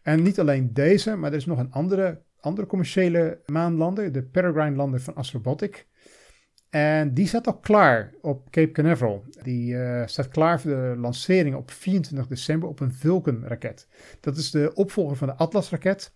En 0.02 0.24
niet 0.24 0.40
alleen 0.40 0.74
deze, 0.74 1.16
maar 1.16 1.32
er 1.32 1.38
is 1.38 1.46
nog 1.46 1.60
een 1.60 1.72
andere, 1.72 2.22
andere 2.40 2.68
commerciële 2.68 3.42
maanlander, 3.46 4.12
de 4.12 4.24
Peregrine 4.24 4.76
lander 4.76 5.02
van 5.02 5.16
Astrobotic. 5.16 5.88
En 6.74 7.14
die 7.14 7.28
staat 7.28 7.48
al 7.48 7.58
klaar 7.58 8.12
op 8.22 8.52
Cape 8.52 8.72
Canaveral. 8.72 9.26
Die 9.44 9.74
uh, 9.74 10.06
staat 10.06 10.28
klaar 10.28 10.62
voor 10.62 10.72
de 10.72 10.96
lancering 10.98 11.56
op 11.56 11.72
24 11.72 12.28
december 12.28 12.70
op 12.70 12.80
een 12.80 12.94
Vulcan-raket. 12.94 13.88
Dat 14.20 14.38
is 14.38 14.52
de 14.52 14.72
opvolger 14.74 15.16
van 15.16 15.28
de 15.28 15.36
Atlas-raket. 15.36 16.14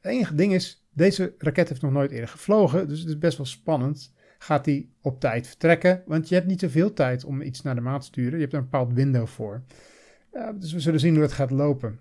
Het 0.00 0.12
enige 0.12 0.34
ding 0.34 0.52
is, 0.52 0.86
deze 0.92 1.34
raket 1.38 1.68
heeft 1.68 1.82
nog 1.82 1.92
nooit 1.92 2.10
eerder 2.10 2.28
gevlogen, 2.28 2.88
dus 2.88 2.98
het 2.98 3.08
is 3.08 3.18
best 3.18 3.36
wel 3.36 3.46
spannend. 3.46 4.14
Gaat 4.38 4.64
die 4.64 4.94
op 5.00 5.20
tijd 5.20 5.46
vertrekken? 5.46 6.02
Want 6.06 6.28
je 6.28 6.34
hebt 6.34 6.46
niet 6.46 6.60
zoveel 6.60 6.92
tijd 6.92 7.24
om 7.24 7.42
iets 7.42 7.62
naar 7.62 7.74
de 7.74 7.80
maan 7.80 8.00
te 8.00 8.06
sturen. 8.06 8.34
Je 8.34 8.44
hebt 8.44 8.54
een 8.54 8.60
bepaald 8.60 8.92
window 8.92 9.26
voor. 9.26 9.62
Dus 10.54 10.72
we 10.72 10.80
zullen 10.80 11.00
zien 11.00 11.14
hoe 11.14 11.22
het 11.22 11.32
gaat 11.32 11.50
lopen. 11.50 12.00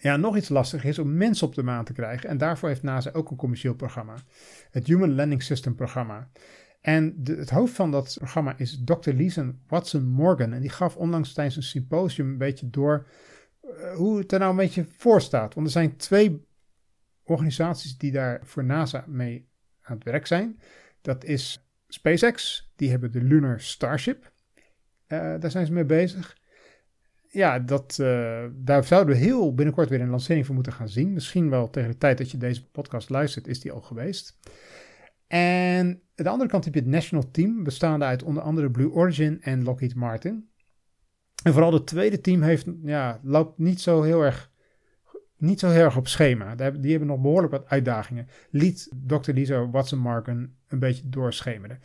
Ja, 0.00 0.16
nog 0.16 0.36
iets 0.36 0.48
lastiger 0.48 0.88
is 0.88 0.98
om 0.98 1.16
mensen 1.16 1.46
op 1.46 1.54
de 1.54 1.62
maan 1.62 1.84
te 1.84 1.92
krijgen. 1.92 2.28
En 2.28 2.38
daarvoor 2.38 2.68
heeft 2.68 2.82
NASA 2.82 3.10
ook 3.12 3.30
een 3.30 3.36
commercieel 3.36 3.74
programma. 3.74 4.14
Het 4.70 4.86
Human 4.86 5.14
Landing 5.14 5.42
System 5.42 5.74
programma. 5.74 6.28
En 6.86 7.20
het 7.24 7.50
hoofd 7.50 7.74
van 7.74 7.90
dat 7.90 8.14
programma 8.18 8.54
is 8.56 8.82
Dr. 8.84 9.10
Leeson 9.10 9.60
Watson 9.66 10.04
Morgan. 10.08 10.52
En 10.52 10.60
die 10.60 10.70
gaf 10.70 10.96
onlangs 10.96 11.32
tijdens 11.32 11.56
een 11.56 11.62
symposium 11.62 12.28
een 12.28 12.38
beetje 12.38 12.70
door 12.70 13.06
uh, 13.64 13.94
hoe 13.94 14.18
het 14.18 14.32
er 14.32 14.38
nou 14.38 14.50
een 14.50 14.56
beetje 14.56 14.84
voor 14.96 15.20
staat. 15.20 15.54
Want 15.54 15.66
er 15.66 15.72
zijn 15.72 15.96
twee 15.96 16.46
organisaties 17.22 17.98
die 17.98 18.12
daar 18.12 18.40
voor 18.42 18.64
NASA 18.64 19.04
mee 19.06 19.48
aan 19.82 19.94
het 19.94 20.04
werk 20.04 20.26
zijn. 20.26 20.60
Dat 21.00 21.24
is 21.24 21.68
SpaceX, 21.88 22.68
die 22.76 22.90
hebben 22.90 23.12
de 23.12 23.22
Lunar 23.22 23.60
Starship. 23.60 24.32
Uh, 25.08 25.34
daar 25.38 25.50
zijn 25.50 25.66
ze 25.66 25.72
mee 25.72 25.84
bezig. 25.84 26.36
Ja, 27.28 27.58
dat, 27.58 27.98
uh, 28.00 28.44
daar 28.54 28.84
zouden 28.84 29.14
we 29.14 29.20
heel 29.20 29.54
binnenkort 29.54 29.88
weer 29.88 30.00
een 30.00 30.08
lancering 30.08 30.46
voor 30.46 30.54
moeten 30.54 30.72
gaan 30.72 30.88
zien. 30.88 31.12
Misschien 31.12 31.50
wel 31.50 31.70
tegen 31.70 31.90
de 31.90 31.98
tijd 31.98 32.18
dat 32.18 32.30
je 32.30 32.38
deze 32.38 32.68
podcast 32.70 33.10
luistert, 33.10 33.46
is 33.46 33.60
die 33.60 33.72
al 33.72 33.80
geweest. 33.80 34.38
En 35.26 35.86
aan 35.86 36.24
de 36.24 36.28
andere 36.28 36.50
kant 36.50 36.64
heb 36.64 36.74
je 36.74 36.80
het 36.80 36.88
National 36.88 37.30
Team, 37.30 37.64
bestaande 37.64 38.04
uit 38.04 38.22
onder 38.22 38.42
andere 38.42 38.70
Blue 38.70 38.90
Origin 38.90 39.42
en 39.42 39.62
Lockheed 39.62 39.94
Martin. 39.94 40.48
En 41.42 41.52
vooral 41.52 41.72
het 41.72 41.86
tweede 41.86 42.20
team 42.20 42.42
heeft, 42.42 42.66
ja, 42.82 43.20
loopt 43.22 43.58
niet 43.58 43.80
zo 43.80 44.02
heel 44.02 44.22
erg, 44.22 44.50
niet 45.36 45.60
zo 45.60 45.70
erg 45.70 45.96
op 45.96 46.08
schema. 46.08 46.54
Die 46.54 46.90
hebben 46.90 47.08
nog 47.08 47.20
behoorlijk 47.20 47.52
wat 47.52 47.68
uitdagingen. 47.68 48.28
Liet 48.50 48.88
Dr. 49.06 49.32
Lisa 49.32 49.70
Watson 49.70 49.98
Marken 49.98 50.56
een 50.68 50.78
beetje 50.78 51.08
doorschemeren. 51.08 51.80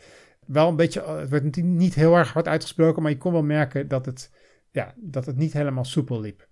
Wel 0.46 0.68
een 0.68 0.76
beetje, 0.76 1.02
het 1.02 1.28
werd 1.28 1.62
niet 1.62 1.94
heel 1.94 2.16
erg 2.16 2.32
hard 2.32 2.48
uitgesproken, 2.48 3.02
maar 3.02 3.10
je 3.10 3.18
kon 3.18 3.32
wel 3.32 3.42
merken 3.42 3.88
dat 3.88 4.06
het, 4.06 4.30
ja, 4.70 4.94
dat 4.96 5.26
het 5.26 5.36
niet 5.36 5.52
helemaal 5.52 5.84
soepel 5.84 6.20
liep. 6.20 6.48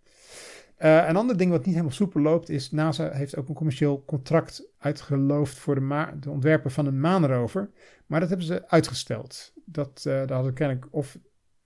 Uh, 0.82 1.08
een 1.08 1.16
ander 1.16 1.36
ding 1.36 1.50
wat 1.50 1.64
niet 1.64 1.74
helemaal 1.74 1.94
soepel 1.94 2.20
loopt 2.20 2.48
is, 2.48 2.70
NASA 2.70 3.10
heeft 3.10 3.36
ook 3.36 3.48
een 3.48 3.54
commercieel 3.54 4.04
contract 4.04 4.68
uitgeloofd 4.78 5.58
voor 5.58 5.74
de, 5.74 6.30
ontwerpen 6.30 6.70
van 6.70 6.86
een 6.86 7.00
maanrover. 7.00 7.70
Maar 8.06 8.20
dat 8.20 8.28
hebben 8.28 8.46
ze 8.46 8.68
uitgesteld. 8.68 9.52
Dat, 9.64 10.04
uh, 10.06 10.12
daar 10.12 10.32
hadden 10.32 10.54
kennelijk 10.54 10.86
of 10.90 11.18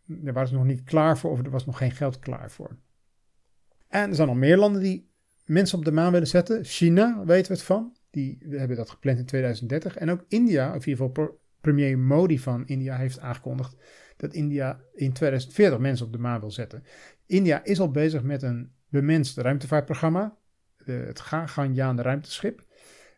daar 0.06 0.33
waren 0.33 0.49
ze 0.49 0.54
nog 0.54 0.64
niet 0.64 0.85
klaar 0.85 1.18
voor 1.18 1.30
of 1.30 1.38
er 1.38 1.50
was 1.50 1.66
nog 1.66 1.78
geen 1.78 1.90
geld 1.90 2.18
klaar 2.18 2.50
voor. 2.50 2.76
En 3.88 4.09
er 4.09 4.14
zijn 4.14 4.28
nog 4.28 4.37
meer 4.37 4.56
landen 4.56 4.83
die 4.83 5.11
mensen 5.44 5.78
op 5.78 5.85
de 5.85 5.92
maan 5.92 6.12
willen 6.12 6.26
zetten. 6.26 6.64
China 6.64 7.25
weten 7.25 7.52
we 7.52 7.59
het 7.59 7.66
van. 7.66 7.97
Die 8.11 8.38
hebben 8.49 8.76
dat 8.76 8.90
gepland 8.90 9.18
in 9.18 9.25
2030. 9.25 9.97
En 9.97 10.11
ook 10.11 10.25
India, 10.28 10.68
of 10.68 10.87
in 10.87 10.90
ieder 10.90 11.06
geval 11.06 11.40
premier 11.61 11.99
Modi 11.99 12.38
van 12.38 12.66
India 12.66 12.97
heeft 12.97 13.18
aangekondigd 13.18 13.76
dat 14.16 14.33
India 14.33 14.80
in 14.92 15.12
2040 15.12 15.78
mensen 15.78 16.06
op 16.06 16.12
de 16.12 16.18
maan 16.18 16.40
wil 16.40 16.50
zetten. 16.50 16.85
India 17.26 17.64
is 17.64 17.80
al 17.80 17.90
bezig 17.90 18.23
met 18.23 18.42
een 18.42 18.73
bemenst 18.95 19.37
ruimtevaartprogramma, 19.37 20.37
het 20.85 21.21
Gaganyaan 21.21 22.01
ruimteschip. 22.01 22.65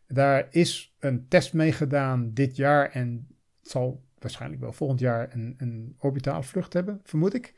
Daar 0.08 0.46
is 0.50 0.96
een 0.98 1.28
test 1.28 1.52
mee 1.52 1.72
gedaan 1.72 2.30
dit 2.32 2.56
jaar 2.56 2.90
en 2.90 3.26
het 3.60 3.70
zal 3.70 4.04
waarschijnlijk 4.18 4.60
wel 4.60 4.72
volgend 4.72 5.00
jaar 5.00 5.34
een, 5.34 5.54
een 5.58 5.96
orbitale 5.98 6.42
vlucht 6.42 6.72
hebben, 6.72 7.00
vermoed 7.04 7.34
ik. 7.34 7.54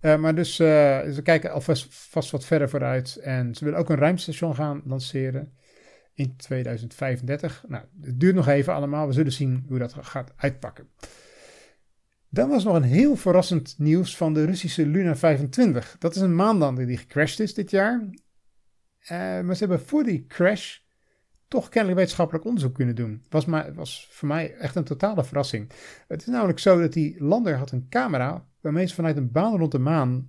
Uh, 0.00 0.16
maar 0.16 0.34
dus 0.34 0.60
uh, 0.60 0.66
ze 1.10 1.20
kijken 1.22 1.52
alvast 1.52 1.86
vast 1.90 2.30
wat 2.30 2.44
verder 2.44 2.68
vooruit. 2.68 3.16
En 3.16 3.54
ze 3.54 3.64
willen 3.64 3.78
ook 3.78 3.90
een 3.90 3.96
ruimtestation 3.96 4.54
gaan 4.54 4.82
lanceren 4.84 5.52
in 6.14 6.36
2035. 6.36 7.64
Nou, 7.68 7.84
het 8.02 8.20
duurt 8.20 8.34
nog 8.34 8.48
even 8.48 8.74
allemaal. 8.74 9.06
We 9.06 9.12
zullen 9.12 9.32
zien 9.32 9.64
hoe 9.68 9.78
dat 9.78 9.94
gaat 10.00 10.32
uitpakken. 10.36 10.88
Dan 12.34 12.48
was 12.48 12.64
nog 12.64 12.74
een 12.74 12.82
heel 12.82 13.16
verrassend 13.16 13.74
nieuws 13.78 14.16
van 14.16 14.34
de 14.34 14.44
Russische 14.44 14.86
Luna 14.86 15.16
25. 15.16 15.96
Dat 15.98 16.14
is 16.14 16.22
een 16.22 16.34
maanlander 16.34 16.86
die 16.86 16.96
gecrashed 16.96 17.40
is 17.40 17.54
dit 17.54 17.70
jaar. 17.70 18.00
Uh, 18.02 19.08
maar 19.40 19.54
ze 19.54 19.64
hebben 19.64 19.80
voor 19.80 20.04
die 20.04 20.26
crash 20.26 20.78
toch 21.48 21.68
kennelijk 21.68 21.98
wetenschappelijk 21.98 22.44
onderzoek 22.44 22.74
kunnen 22.74 22.94
doen. 22.94 23.22
Was, 23.28 23.44
maar, 23.44 23.74
was 23.74 24.08
voor 24.10 24.28
mij 24.28 24.54
echt 24.54 24.76
een 24.76 24.84
totale 24.84 25.24
verrassing. 25.24 25.70
Het 26.08 26.20
is 26.20 26.26
namelijk 26.26 26.58
zo 26.58 26.80
dat 26.80 26.92
die 26.92 27.24
lander 27.24 27.56
had 27.56 27.70
een 27.70 27.88
camera 27.88 28.46
waarmee 28.60 28.86
ze 28.86 28.94
vanuit 28.94 29.16
een 29.16 29.32
baan 29.32 29.56
rond 29.56 29.72
de 29.72 29.78
maan 29.78 30.28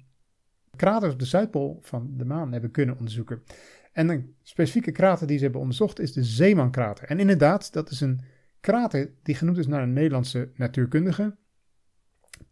kraters 0.75 1.13
op 1.13 1.19
de 1.19 1.25
Zuidpool 1.25 1.79
van 1.81 2.13
de 2.17 2.25
maan 2.25 2.51
hebben 2.51 2.71
kunnen 2.71 2.97
onderzoeken. 2.97 3.43
En 3.91 4.09
een 4.09 4.35
specifieke 4.41 4.91
krater 4.91 5.27
die 5.27 5.37
ze 5.37 5.43
hebben 5.43 5.61
onderzocht 5.61 5.99
is 5.99 6.13
de 6.13 6.23
Zeemankrater. 6.23 7.07
En 7.07 7.19
inderdaad, 7.19 7.73
dat 7.73 7.89
is 7.89 8.01
een 8.01 8.21
krater 8.59 9.11
die 9.23 9.35
genoemd 9.35 9.57
is 9.57 9.67
naar 9.67 9.83
een 9.83 9.93
Nederlandse 9.93 10.51
natuurkundige, 10.55 11.35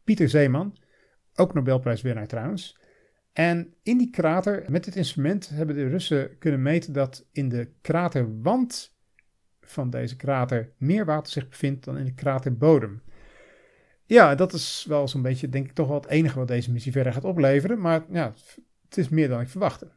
Pieter 0.04 0.30
Zeeman, 0.30 0.78
ook 1.36 1.54
Nobelprijswinnaar 1.54 2.28
trouwens. 2.28 2.78
En 3.34 3.74
in 3.84 3.98
die 3.98 4.10
krater, 4.10 4.66
met 4.68 4.84
dit 4.84 4.96
instrument, 4.96 5.50
hebben 5.50 5.76
de 5.76 5.88
Russen 5.88 6.38
kunnen 6.38 6.62
meten 6.62 6.94
dat 6.94 7.26
in 7.32 7.50
de 7.50 7.72
kraterwand 7.82 8.96
van 9.62 9.90
deze 9.90 10.16
krater 10.16 10.74
meer 10.78 11.06
water 11.06 11.32
zich 11.32 11.50
bevindt 11.50 11.86
dan 11.86 11.98
in 11.98 12.06
de 12.06 12.14
kraterbodem. 12.14 13.02
Ja, 14.06 14.36
dat 14.36 14.54
is 14.54 14.86
wel 14.88 15.08
zo'n 15.08 15.22
beetje, 15.22 15.50
denk 15.50 15.66
ik, 15.66 15.74
toch 15.74 15.88
wel 15.88 16.00
het 16.00 16.10
enige 16.10 16.40
wat 16.40 16.48
deze 16.48 16.72
missie 16.72 16.92
verder 16.92 17.14
gaat 17.14 17.24
opleveren. 17.24 17.80
Maar 17.80 18.06
ja, 18.10 18.34
het 18.84 18.98
is 18.98 19.10
meer 19.10 19.28
dan 19.28 19.42
ik 19.42 19.50
verwachtte. 19.50 19.92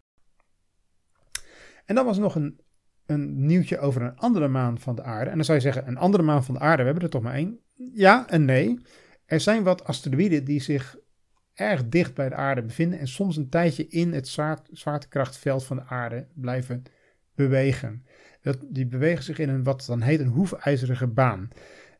En 1.85 1.95
dan 1.95 2.05
was 2.05 2.17
er 2.17 2.23
nog 2.23 2.35
een, 2.35 2.61
een 3.07 3.47
nieuwtje 3.47 3.79
over 3.79 4.03
een 4.03 4.17
andere 4.17 4.49
maan 4.49 4.79
van 4.79 4.95
de 4.95 5.03
aarde. 5.03 5.31
En 5.31 5.37
dan 5.37 5.45
zou 5.45 5.59
je 5.59 5.65
zeggen, 5.65 5.89
een 5.89 5.97
andere 5.97 6.23
maan 6.23 6.45
van 6.45 6.55
de 6.55 6.61
aarde, 6.61 6.77
we 6.77 6.85
hebben 6.85 7.05
er 7.05 7.11
toch 7.11 7.23
maar 7.23 7.35
één? 7.35 7.61
Ja 7.75 8.29
en 8.29 8.45
nee. 8.45 8.79
Er 9.27 9.41
zijn 9.41 9.63
wat 9.63 9.85
asteroïden 9.85 10.45
die 10.45 10.61
zich 10.61 10.97
erg 11.55 11.89
dicht 11.89 12.15
bij 12.15 12.29
de 12.29 12.35
aarde 12.35 12.63
bevinden 12.63 12.99
en 12.99 13.09
soms 13.09 13.37
een 13.37 13.49
tijdje 13.49 13.87
in 13.89 14.13
het 14.13 14.29
zwaartekrachtveld 14.73 15.65
van 15.65 15.77
de 15.77 15.85
aarde 15.85 16.27
blijven 16.35 16.83
bewegen. 17.35 18.05
Dat, 18.41 18.59
die 18.69 18.87
bewegen 18.87 19.25
zich 19.25 19.39
in 19.39 19.49
een 19.49 19.63
wat 19.63 19.85
dan 19.87 20.01
heet 20.01 20.21
een 20.21 20.27
hoefijzerige 20.27 21.07
baan. 21.07 21.49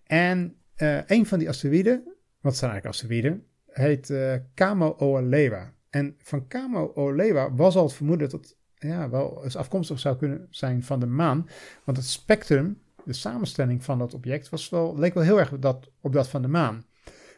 En 0.05 0.57
uh, 0.77 1.01
een 1.07 1.27
van 1.27 1.39
die 1.39 1.49
asteroïden, 1.49 2.15
wat 2.41 2.57
zijn 2.57 2.71
eigenlijk 2.71 3.01
asteroïden, 3.01 3.45
heet 3.67 4.09
uh, 4.09 4.35
Kamo 4.55 4.95
Oalewa. 4.99 5.73
En 5.91 6.15
van 6.19 6.47
Kamo 6.47 6.93
Oalewa 6.95 7.55
was 7.55 7.77
al 7.77 7.85
het 7.85 7.93
vermoeden 7.93 8.29
dat 8.29 8.41
het 8.41 8.57
ja, 8.79 9.11
wel 9.11 9.45
eens 9.45 9.57
afkomstig 9.57 9.99
zou 9.99 10.17
kunnen 10.17 10.47
zijn 10.51 10.83
van 10.83 11.01
de 11.01 11.07
maan. 11.07 11.49
Want 11.85 11.97
het 11.97 12.07
spectrum, 12.07 12.81
de 13.05 13.13
samenstelling 13.13 13.85
van 13.85 13.99
dat 13.99 14.15
object, 14.15 14.49
was 14.49 14.69
wel, 14.69 14.99
leek 14.99 15.15
wel 15.15 15.23
heel 15.23 15.39
erg 15.39 15.59
dat, 15.59 15.91
op 16.01 16.13
dat 16.13 16.29
van 16.29 16.43
de 16.43 16.49
maan. 16.49 16.85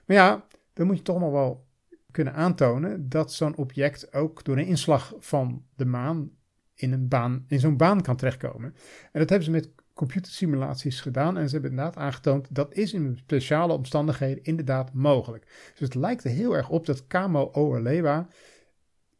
Maar 0.08 0.16
ja, 0.16 0.46
dan 0.72 0.86
moet 0.86 0.96
je 0.96 1.02
toch 1.02 1.20
nog 1.20 1.30
wel 1.30 1.66
kunnen 2.10 2.34
aantonen 2.34 3.08
dat 3.08 3.32
zo'n 3.32 3.56
object 3.56 4.12
ook 4.12 4.44
door 4.44 4.56
een 4.56 4.66
inslag 4.66 5.14
van 5.18 5.64
de 5.76 5.84
maan 5.84 6.30
in, 6.74 6.92
een 6.92 7.08
baan, 7.08 7.44
in 7.48 7.60
zo'n 7.60 7.76
baan 7.76 8.02
kan 8.02 8.16
terechtkomen. 8.16 8.74
En 9.12 9.20
dat 9.20 9.28
hebben 9.28 9.46
ze 9.46 9.50
met 9.50 9.70
computersimulaties 9.94 11.00
gedaan 11.00 11.36
en 11.36 11.46
ze 11.46 11.52
hebben 11.52 11.70
inderdaad 11.70 11.96
aangetoond 11.96 12.54
dat 12.54 12.74
is 12.74 12.92
in 12.92 13.16
speciale 13.16 13.72
omstandigheden 13.72 14.44
inderdaad 14.44 14.92
mogelijk. 14.92 15.44
Dus 15.70 15.80
het 15.80 15.94
lijkt 15.94 16.24
er 16.24 16.30
heel 16.30 16.56
erg 16.56 16.68
op 16.68 16.86
dat 16.86 17.06
Kamo 17.06 17.48
Oalewa 17.52 18.28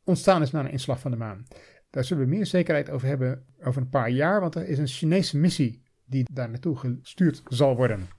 ontstaan 0.04 0.42
is 0.42 0.50
na 0.50 0.61
een 0.61 0.71
inslag 0.71 1.00
van 1.00 1.11
de 1.11 1.16
maan. 1.16 1.47
Daar 1.90 2.04
zullen 2.04 2.25
we 2.25 2.30
meer 2.30 2.47
zekerheid 2.47 2.90
over 2.90 3.09
hebben 3.09 3.45
over 3.62 3.83
een 3.83 3.88
paar 3.88 4.11
jaar, 4.11 4.40
want 4.40 4.54
er 4.54 4.68
is 4.68 4.78
een 4.78 4.87
Chinese 4.87 5.38
missie 5.38 5.83
die 6.04 6.25
daar 6.33 6.50
naartoe 6.50 6.76
gestuurd 6.76 7.42
zal 7.49 7.76
worden. 7.76 8.18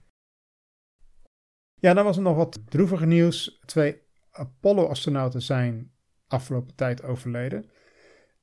Ja, 1.80 1.94
dan 1.94 2.04
was 2.04 2.16
er 2.16 2.22
nog 2.22 2.36
wat 2.36 2.60
droeviger 2.68 3.06
nieuws. 3.06 3.60
Twee 3.64 4.02
Apollo-astronauten 4.30 5.42
zijn 5.42 5.90
afgelopen 6.28 6.74
tijd 6.74 7.02
overleden. 7.02 7.70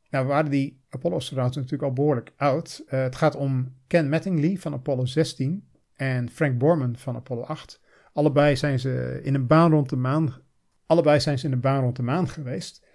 Nou 0.09 0.27
waren 0.27 0.51
die 0.51 0.81
Apollo-astronauten 0.89 1.61
natuurlijk 1.61 1.89
al 1.89 1.95
behoorlijk 1.95 2.33
oud. 2.37 2.83
Uh, 2.85 3.01
het 3.01 3.15
gaat 3.15 3.35
om 3.35 3.75
Ken 3.87 4.09
Mattingly 4.09 4.57
van 4.57 4.73
Apollo 4.73 5.05
16 5.05 5.69
en 5.95 6.29
Frank 6.29 6.57
Borman 6.57 6.97
van 6.97 7.15
Apollo 7.15 7.41
8. 7.41 7.81
Allebei 8.13 8.55
zijn 8.55 8.79
ze 8.79 9.19
in 9.23 9.35
een 9.35 9.47
baan 9.47 9.71
rond 9.71 9.89
de 9.89 9.95
maan. 9.95 10.35
Allebei 10.85 11.19
zijn 11.19 11.39
ze 11.39 11.45
in 11.45 11.51
een 11.51 11.59
baan 11.59 11.81
rond 11.81 11.95
de 11.95 12.03
maan 12.03 12.27
geweest. 12.27 12.85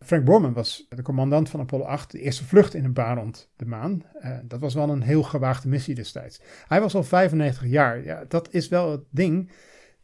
Frank 0.00 0.24
Borman 0.24 0.52
was 0.52 0.86
de 0.88 1.02
commandant 1.02 1.48
van 1.48 1.60
Apollo 1.60 1.84
8, 1.84 2.10
de 2.10 2.20
eerste 2.20 2.44
vlucht 2.44 2.74
in 2.74 2.84
een 2.84 2.92
baan 2.92 3.16
rond 3.16 3.50
de 3.56 3.66
maan. 3.66 4.02
Uh, 4.24 4.38
dat 4.44 4.60
was 4.60 4.74
wel 4.74 4.88
een 4.88 5.02
heel 5.02 5.22
gewaagde 5.22 5.68
missie 5.68 5.94
destijds. 5.94 6.40
Hij 6.68 6.80
was 6.80 6.94
al 6.94 7.02
95 7.02 7.66
jaar. 7.66 8.04
Ja, 8.04 8.24
dat 8.28 8.52
is 8.52 8.68
wel 8.68 8.90
het 8.90 9.04
ding. 9.10 9.50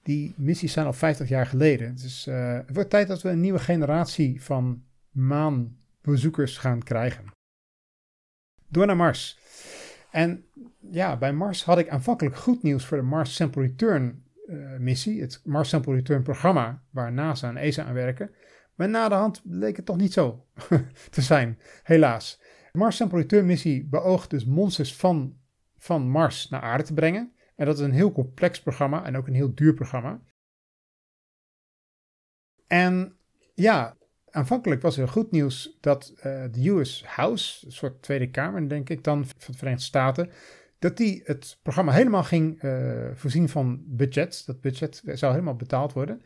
Die 0.09 0.35
missies 0.37 0.73
zijn 0.73 0.87
al 0.87 0.93
50 0.93 1.29
jaar 1.29 1.47
geleden. 1.47 1.97
Uh, 2.29 2.55
het 2.55 2.75
wordt 2.75 2.91
tijd 2.91 3.09
dat 3.09 3.23
we 3.23 3.29
een 3.29 3.41
nieuwe 3.41 3.59
generatie 3.59 4.43
van 4.43 4.83
maanbezoekers 5.11 6.59
gaan 6.59 6.83
krijgen. 6.83 7.25
Door 8.69 8.87
naar 8.87 8.97
Mars. 8.97 9.38
En 10.11 10.45
ja, 10.91 11.17
bij 11.17 11.33
Mars 11.33 11.65
had 11.65 11.79
ik 11.79 11.88
aanvankelijk 11.88 12.37
goed 12.37 12.62
nieuws 12.62 12.87
voor 12.87 12.97
de 12.97 13.03
Mars 13.03 13.35
Sample 13.35 13.62
Return 13.62 14.25
uh, 14.47 14.77
missie. 14.79 15.21
Het 15.21 15.41
Mars 15.45 15.69
Sample 15.69 15.95
Return 15.95 16.23
programma 16.23 16.83
waar 16.91 17.12
NASA 17.12 17.49
en 17.49 17.57
ESA 17.57 17.85
aan 17.85 17.95
werken. 17.95 18.31
Maar 18.75 18.88
na 18.88 19.09
de 19.09 19.15
hand 19.15 19.43
bleek 19.45 19.77
het 19.77 19.87
toch 19.87 19.97
niet 19.97 20.12
zo 20.12 20.47
te 21.11 21.23
zijn, 21.23 21.59
helaas. 21.83 22.41
De 22.73 22.79
Mars 22.79 22.97
Sample 22.97 23.19
Return 23.19 23.47
missie 23.47 23.87
beoogt 23.87 24.31
dus 24.31 24.45
monsters 24.45 24.97
van, 24.97 25.37
van 25.79 26.09
Mars 26.11 26.49
naar 26.49 26.61
aarde 26.61 26.85
te 26.85 26.95
brengen. 26.95 27.33
En 27.59 27.67
dat 27.67 27.79
is 27.79 27.85
een 27.85 27.93
heel 27.93 28.12
complex 28.12 28.62
programma 28.62 29.05
en 29.05 29.17
ook 29.17 29.27
een 29.27 29.35
heel 29.35 29.55
duur 29.55 29.75
programma. 29.75 30.21
En 32.67 33.17
ja, 33.55 33.97
aanvankelijk 34.31 34.83
was 34.83 34.97
er 34.97 35.09
goed 35.09 35.31
nieuws 35.31 35.77
dat 35.81 36.12
uh, 36.17 36.23
de 36.23 36.69
US 36.69 37.05
House, 37.07 37.67
een 37.67 37.73
soort 37.73 38.03
Tweede 38.03 38.31
Kamer 38.31 38.69
denk 38.69 38.91
ik 38.91 39.05
dan 39.05 39.27
van 39.27 39.53
de 39.53 39.59
Verenigde 39.59 39.85
Staten, 39.85 40.31
dat 40.79 40.97
die 40.97 41.23
het 41.25 41.59
programma 41.62 41.93
helemaal 41.93 42.25
ging 42.25 42.62
uh, 42.62 43.09
voorzien 43.15 43.49
van 43.49 43.83
budget. 43.87 44.43
Dat 44.47 44.61
budget 44.61 45.03
zou 45.05 45.33
helemaal 45.33 45.57
betaald 45.57 45.93
worden. 45.93 46.23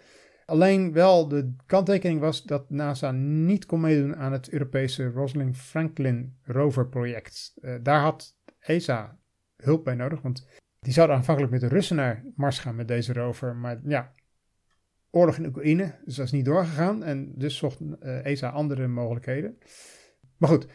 Alleen 0.46 0.92
wel 0.92 1.28
de 1.28 1.54
kanttekening 1.66 2.20
was 2.20 2.42
dat 2.42 2.70
NASA 2.70 3.10
niet 3.10 3.66
kon 3.66 3.80
meedoen 3.80 4.16
aan 4.16 4.32
het 4.32 4.50
Europese 4.50 5.10
Rosalind 5.10 5.56
Franklin 5.56 6.36
rover 6.42 6.88
project. 6.88 7.54
Uh, 7.60 7.74
daar 7.82 8.00
had 8.00 8.36
ESA 8.58 9.18
hulp 9.56 9.84
bij 9.84 9.94
nodig, 9.94 10.20
want 10.20 10.46
die 10.82 10.92
zouden 10.92 11.16
aanvankelijk 11.16 11.52
met 11.52 11.60
de 11.60 11.68
Russen 11.68 11.96
naar 11.96 12.24
Mars 12.34 12.58
gaan 12.58 12.74
met 12.74 12.88
deze 12.88 13.12
rover. 13.12 13.56
Maar 13.56 13.80
ja, 13.84 14.12
oorlog 15.10 15.36
in 15.36 15.46
Oekraïne, 15.46 15.98
dus 16.04 16.14
dat 16.14 16.26
is 16.26 16.32
niet 16.32 16.44
doorgegaan. 16.44 17.02
En 17.02 17.32
dus 17.34 17.56
zocht 17.56 17.80
uh, 17.80 18.24
ESA 18.26 18.48
andere 18.48 18.86
mogelijkheden. 18.86 19.58
Maar 20.36 20.48
goed, 20.48 20.66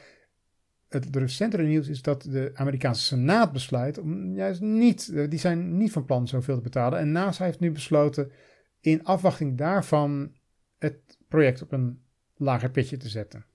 het 0.90 1.16
recentere 1.16 1.64
nieuws 1.64 1.88
is 1.88 2.02
dat 2.02 2.22
de 2.22 2.52
Amerikaanse 2.54 3.02
Senaat 3.02 3.52
besluit 3.52 3.98
om 3.98 4.36
juist 4.36 4.62
niet, 4.62 5.10
eh, 5.14 5.30
die 5.30 5.40
zijn 5.40 5.78
niet 5.78 5.92
van 5.92 6.06
plan 6.06 6.28
zoveel 6.28 6.56
te 6.56 6.62
betalen. 6.62 7.00
En 7.00 7.12
NASA 7.12 7.46
heeft 7.46 7.60
nu 7.60 7.72
besloten 7.72 8.32
in 8.80 9.04
afwachting 9.04 9.58
daarvan 9.58 10.36
het 10.78 11.18
project 11.28 11.62
op 11.62 11.72
een 11.72 12.02
lager 12.36 12.72
pitje 12.72 12.98
te 12.98 13.10
zetten. 13.10 13.46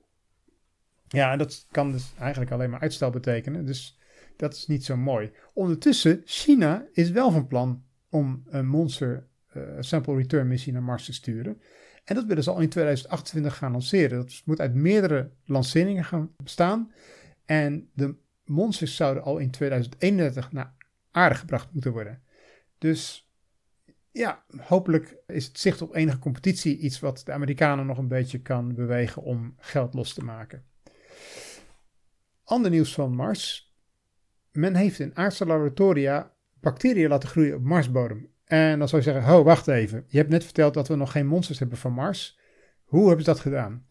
Ja, 1.08 1.32
en 1.32 1.38
dat 1.38 1.66
kan 1.70 1.92
dus 1.92 2.12
eigenlijk 2.18 2.50
alleen 2.50 2.70
maar 2.70 2.80
uitstel 2.80 3.10
betekenen. 3.10 3.66
Dus 3.66 4.00
dat 4.42 4.54
is 4.54 4.66
niet 4.66 4.84
zo 4.84 4.96
mooi. 4.96 5.32
Ondertussen, 5.52 6.22
China 6.24 6.86
is 6.92 7.10
wel 7.10 7.30
van 7.30 7.46
plan 7.46 7.84
om 8.08 8.42
een 8.46 8.66
Monster 8.66 9.26
uh, 9.56 9.62
Sample 9.78 10.16
Return 10.16 10.48
missie 10.48 10.72
naar 10.72 10.82
Mars 10.82 11.04
te 11.04 11.12
sturen. 11.12 11.62
En 12.04 12.14
dat 12.14 12.24
willen 12.24 12.42
ze 12.42 12.50
al 12.50 12.60
in 12.60 12.68
2028 12.68 13.56
gaan 13.56 13.72
lanceren. 13.72 14.18
Dat 14.18 14.42
moet 14.44 14.60
uit 14.60 14.74
meerdere 14.74 15.30
lanceringen 15.44 16.04
gaan 16.04 16.34
bestaan. 16.36 16.92
En 17.44 17.90
de 17.94 18.14
monsters 18.44 18.96
zouden 18.96 19.22
al 19.22 19.38
in 19.38 19.50
2031 19.50 20.52
naar 20.52 20.74
aarde 21.10 21.34
gebracht 21.34 21.72
moeten 21.72 21.92
worden. 21.92 22.22
Dus 22.78 23.30
ja, 24.10 24.44
hopelijk 24.56 25.16
is 25.26 25.46
het 25.46 25.58
zicht 25.58 25.82
op 25.82 25.94
enige 25.94 26.18
competitie 26.18 26.78
iets 26.78 27.00
wat 27.00 27.22
de 27.24 27.32
Amerikanen 27.32 27.86
nog 27.86 27.98
een 27.98 28.08
beetje 28.08 28.40
kan 28.40 28.74
bewegen 28.74 29.22
om 29.22 29.54
geld 29.58 29.94
los 29.94 30.14
te 30.14 30.24
maken. 30.24 30.64
Ander 32.44 32.70
nieuws 32.70 32.94
van 32.94 33.14
Mars. 33.14 33.71
Men 34.52 34.74
heeft 34.74 34.98
in 34.98 35.16
aardse 35.16 35.46
laboratoria 35.46 36.32
bacteriën 36.60 37.08
laten 37.08 37.28
groeien 37.28 37.56
op 37.56 37.62
Marsbodem. 37.62 38.30
En 38.44 38.78
dan 38.78 38.88
zou 38.88 39.02
je 39.02 39.10
zeggen, 39.10 39.32
ho, 39.32 39.42
wacht 39.42 39.68
even. 39.68 40.04
Je 40.08 40.16
hebt 40.18 40.30
net 40.30 40.44
verteld 40.44 40.74
dat 40.74 40.88
we 40.88 40.94
nog 40.94 41.12
geen 41.12 41.26
monsters 41.26 41.58
hebben 41.58 41.78
van 41.78 41.92
Mars. 41.92 42.38
Hoe 42.84 43.06
hebben 43.06 43.24
ze 43.24 43.30
dat 43.30 43.40
gedaan? 43.40 43.86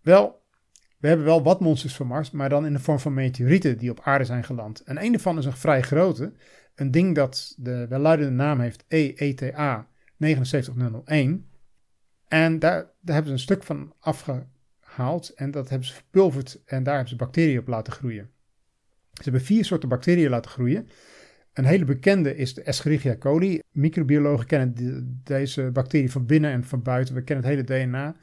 Wel, 0.00 0.42
we 0.98 1.08
hebben 1.08 1.26
wel 1.26 1.42
wat 1.42 1.60
monsters 1.60 1.96
van 1.96 2.06
Mars, 2.06 2.30
maar 2.30 2.48
dan 2.48 2.66
in 2.66 2.72
de 2.72 2.78
vorm 2.78 2.98
van 2.98 3.14
meteorieten 3.14 3.78
die 3.78 3.90
op 3.90 4.00
aarde 4.00 4.24
zijn 4.24 4.44
geland. 4.44 4.80
En 4.80 5.04
een 5.04 5.12
daarvan 5.12 5.38
is 5.38 5.44
een 5.44 5.52
vrij 5.52 5.82
grote. 5.82 6.32
Een 6.74 6.90
ding 6.90 7.14
dat 7.14 7.54
de 7.58 7.86
welluidende 7.88 8.32
naam 8.32 8.60
heeft 8.60 8.84
EETA 8.88 9.88
79001. 10.16 11.48
En 12.28 12.58
daar, 12.58 12.82
daar 13.00 13.14
hebben 13.14 13.26
ze 13.26 13.32
een 13.32 13.38
stuk 13.38 13.62
van 13.62 13.94
afgehaald 13.98 15.28
en 15.34 15.50
dat 15.50 15.68
hebben 15.68 15.88
ze 15.88 15.94
verpulverd 15.94 16.62
en 16.64 16.82
daar 16.82 16.94
hebben 16.94 17.12
ze 17.12 17.16
bacteriën 17.16 17.58
op 17.58 17.66
laten 17.66 17.92
groeien. 17.92 18.30
Ze 19.16 19.22
hebben 19.22 19.40
vier 19.40 19.64
soorten 19.64 19.88
bacteriën 19.88 20.30
laten 20.30 20.50
groeien. 20.50 20.88
Een 21.52 21.64
hele 21.64 21.84
bekende 21.84 22.36
is 22.36 22.54
de 22.54 22.62
Escherichia 22.62 23.16
coli. 23.16 23.60
Microbiologen 23.70 24.46
kennen 24.46 25.20
deze 25.24 25.70
bacterie 25.70 26.10
van 26.10 26.26
binnen 26.26 26.50
en 26.50 26.64
van 26.64 26.82
buiten. 26.82 27.14
We 27.14 27.22
kennen 27.22 27.44
het 27.44 27.54
hele 27.54 27.84
DNA. 27.84 28.16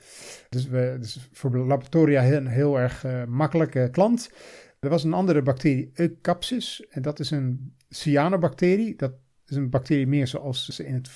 Dus, 0.49 0.67
we, 0.67 0.97
dus 0.99 1.29
voor 1.31 1.57
laboratoria 1.57 2.21
heel, 2.21 2.45
heel 2.45 2.79
erg 2.79 3.03
uh, 3.05 3.23
makkelijke 3.23 3.89
klant. 3.91 4.31
Er 4.79 4.89
was 4.89 5.03
een 5.03 5.13
andere 5.13 5.41
bacterie, 5.41 5.91
Eucapsis. 5.93 6.85
En 6.89 7.01
dat 7.01 7.19
is 7.19 7.31
een 7.31 7.75
cyanobacterie. 7.89 8.95
Dat 8.95 9.13
is 9.47 9.55
een 9.55 9.69
bacterie 9.69 10.07
meer 10.07 10.27
zoals 10.27 10.69
ze 10.69 10.85
in 10.85 10.93
het, 10.93 11.09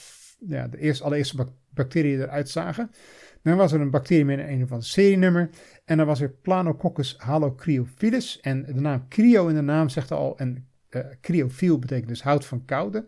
ja, 0.48 0.68
de 0.68 0.78
eerste, 0.78 1.04
allereerste 1.04 1.48
bacteriën 1.70 2.22
eruit 2.22 2.50
zagen. 2.50 2.92
Dan 3.48 3.58
was 3.58 3.72
er 3.72 3.82
een 3.82 3.90
bacterie 3.90 4.26
met 4.26 4.40
een, 4.40 4.50
een 4.52 4.68
van 4.68 4.84
serienummer. 4.84 5.50
En 5.86 5.98
dan 5.98 6.06
was 6.06 6.22
er 6.22 6.30
Planococcus 6.30 7.16
halocryophilus. 7.18 8.40
En 8.40 8.64
de 8.66 8.82
naam 8.82 9.08
cryo 9.08 9.48
in 9.48 9.56
de 9.56 9.62
naam 9.62 9.90
zegt 9.90 10.12
al, 10.12 10.38
en 10.38 10.68
uh, 10.90 11.02
cryofiel 11.22 11.80
betekent 11.80 12.08
dus 12.08 12.24
hout 12.24 12.46
van 12.46 12.66
koude. 12.66 13.06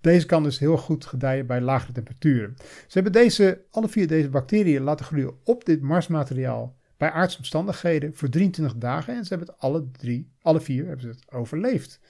Deze 0.00 0.26
kan 0.26 0.42
dus 0.42 0.58
heel 0.58 0.76
goed 0.76 1.04
gedijen 1.04 1.46
bij 1.46 1.60
lagere 1.60 1.92
temperaturen. 1.92 2.54
Ze 2.58 2.92
hebben 2.92 3.12
deze, 3.12 3.64
alle 3.70 3.88
vier 3.88 4.06
deze 4.06 4.28
bacteriën 4.28 4.82
laten 4.82 5.04
groeien 5.04 5.34
op 5.44 5.64
dit 5.64 5.80
Marsmateriaal 5.80 6.76
bij 6.96 7.10
aardse 7.10 7.38
omstandigheden 7.38 8.14
voor 8.14 8.28
23 8.28 8.76
dagen. 8.76 9.14
En 9.14 9.22
ze 9.24 9.28
hebben 9.28 9.48
het 9.48 9.58
alle 9.58 9.90
drie, 9.90 10.32
alle 10.40 10.60
vier 10.60 10.86
hebben 10.86 11.00
ze 11.00 11.08
het 11.08 11.32
overleefd. 11.32 12.00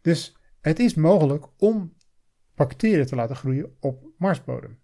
Dus 0.00 0.36
het 0.60 0.78
is 0.78 0.94
mogelijk 0.94 1.46
om 1.56 1.92
bacteriën 2.54 3.06
te 3.06 3.16
laten 3.16 3.36
groeien 3.36 3.76
op 3.80 4.04
Marsbodem. 4.18 4.81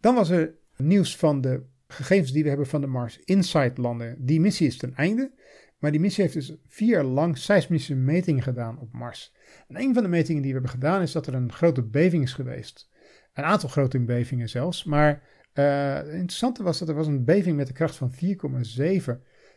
Dan 0.00 0.14
was 0.14 0.30
er 0.30 0.54
nieuws 0.76 1.16
van 1.16 1.40
de 1.40 1.62
gegevens 1.88 2.32
die 2.32 2.42
we 2.42 2.48
hebben 2.48 2.66
van 2.66 2.80
de 2.80 2.86
Mars 2.86 3.18
Insight 3.24 3.78
landen. 3.78 4.16
Die 4.18 4.40
missie 4.40 4.66
is 4.66 4.76
ten 4.76 4.94
einde. 4.94 5.32
Maar 5.78 5.90
die 5.90 6.00
missie 6.00 6.22
heeft 6.22 6.34
dus 6.34 6.54
vier 6.66 6.88
jaar 6.88 7.04
lang 7.04 7.38
seismische 7.38 7.94
metingen 7.94 8.42
gedaan 8.42 8.78
op 8.78 8.92
Mars. 8.92 9.34
En 9.68 9.80
een 9.80 9.94
van 9.94 10.02
de 10.02 10.08
metingen 10.08 10.42
die 10.42 10.52
we 10.52 10.58
hebben 10.58 10.80
gedaan 10.80 11.02
is 11.02 11.12
dat 11.12 11.26
er 11.26 11.34
een 11.34 11.52
grote 11.52 11.82
beving 11.82 12.22
is 12.22 12.32
geweest. 12.32 12.90
Een 13.32 13.44
aantal 13.44 13.68
grote 13.68 14.00
bevingen 14.00 14.48
zelfs. 14.48 14.84
Maar 14.84 15.22
uh, 15.54 15.94
het 15.94 16.06
interessante 16.06 16.62
was 16.62 16.78
dat 16.78 16.88
er 16.88 16.94
was 16.94 17.06
een 17.06 17.24
beving 17.24 17.56
met 17.56 17.66
de 17.66 17.72
kracht 17.72 17.96
van 17.96 18.12
4,7 18.12 19.12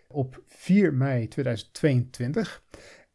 op 0.08 0.43
4 0.47 0.93
mei 0.93 1.28
2022. 1.28 2.63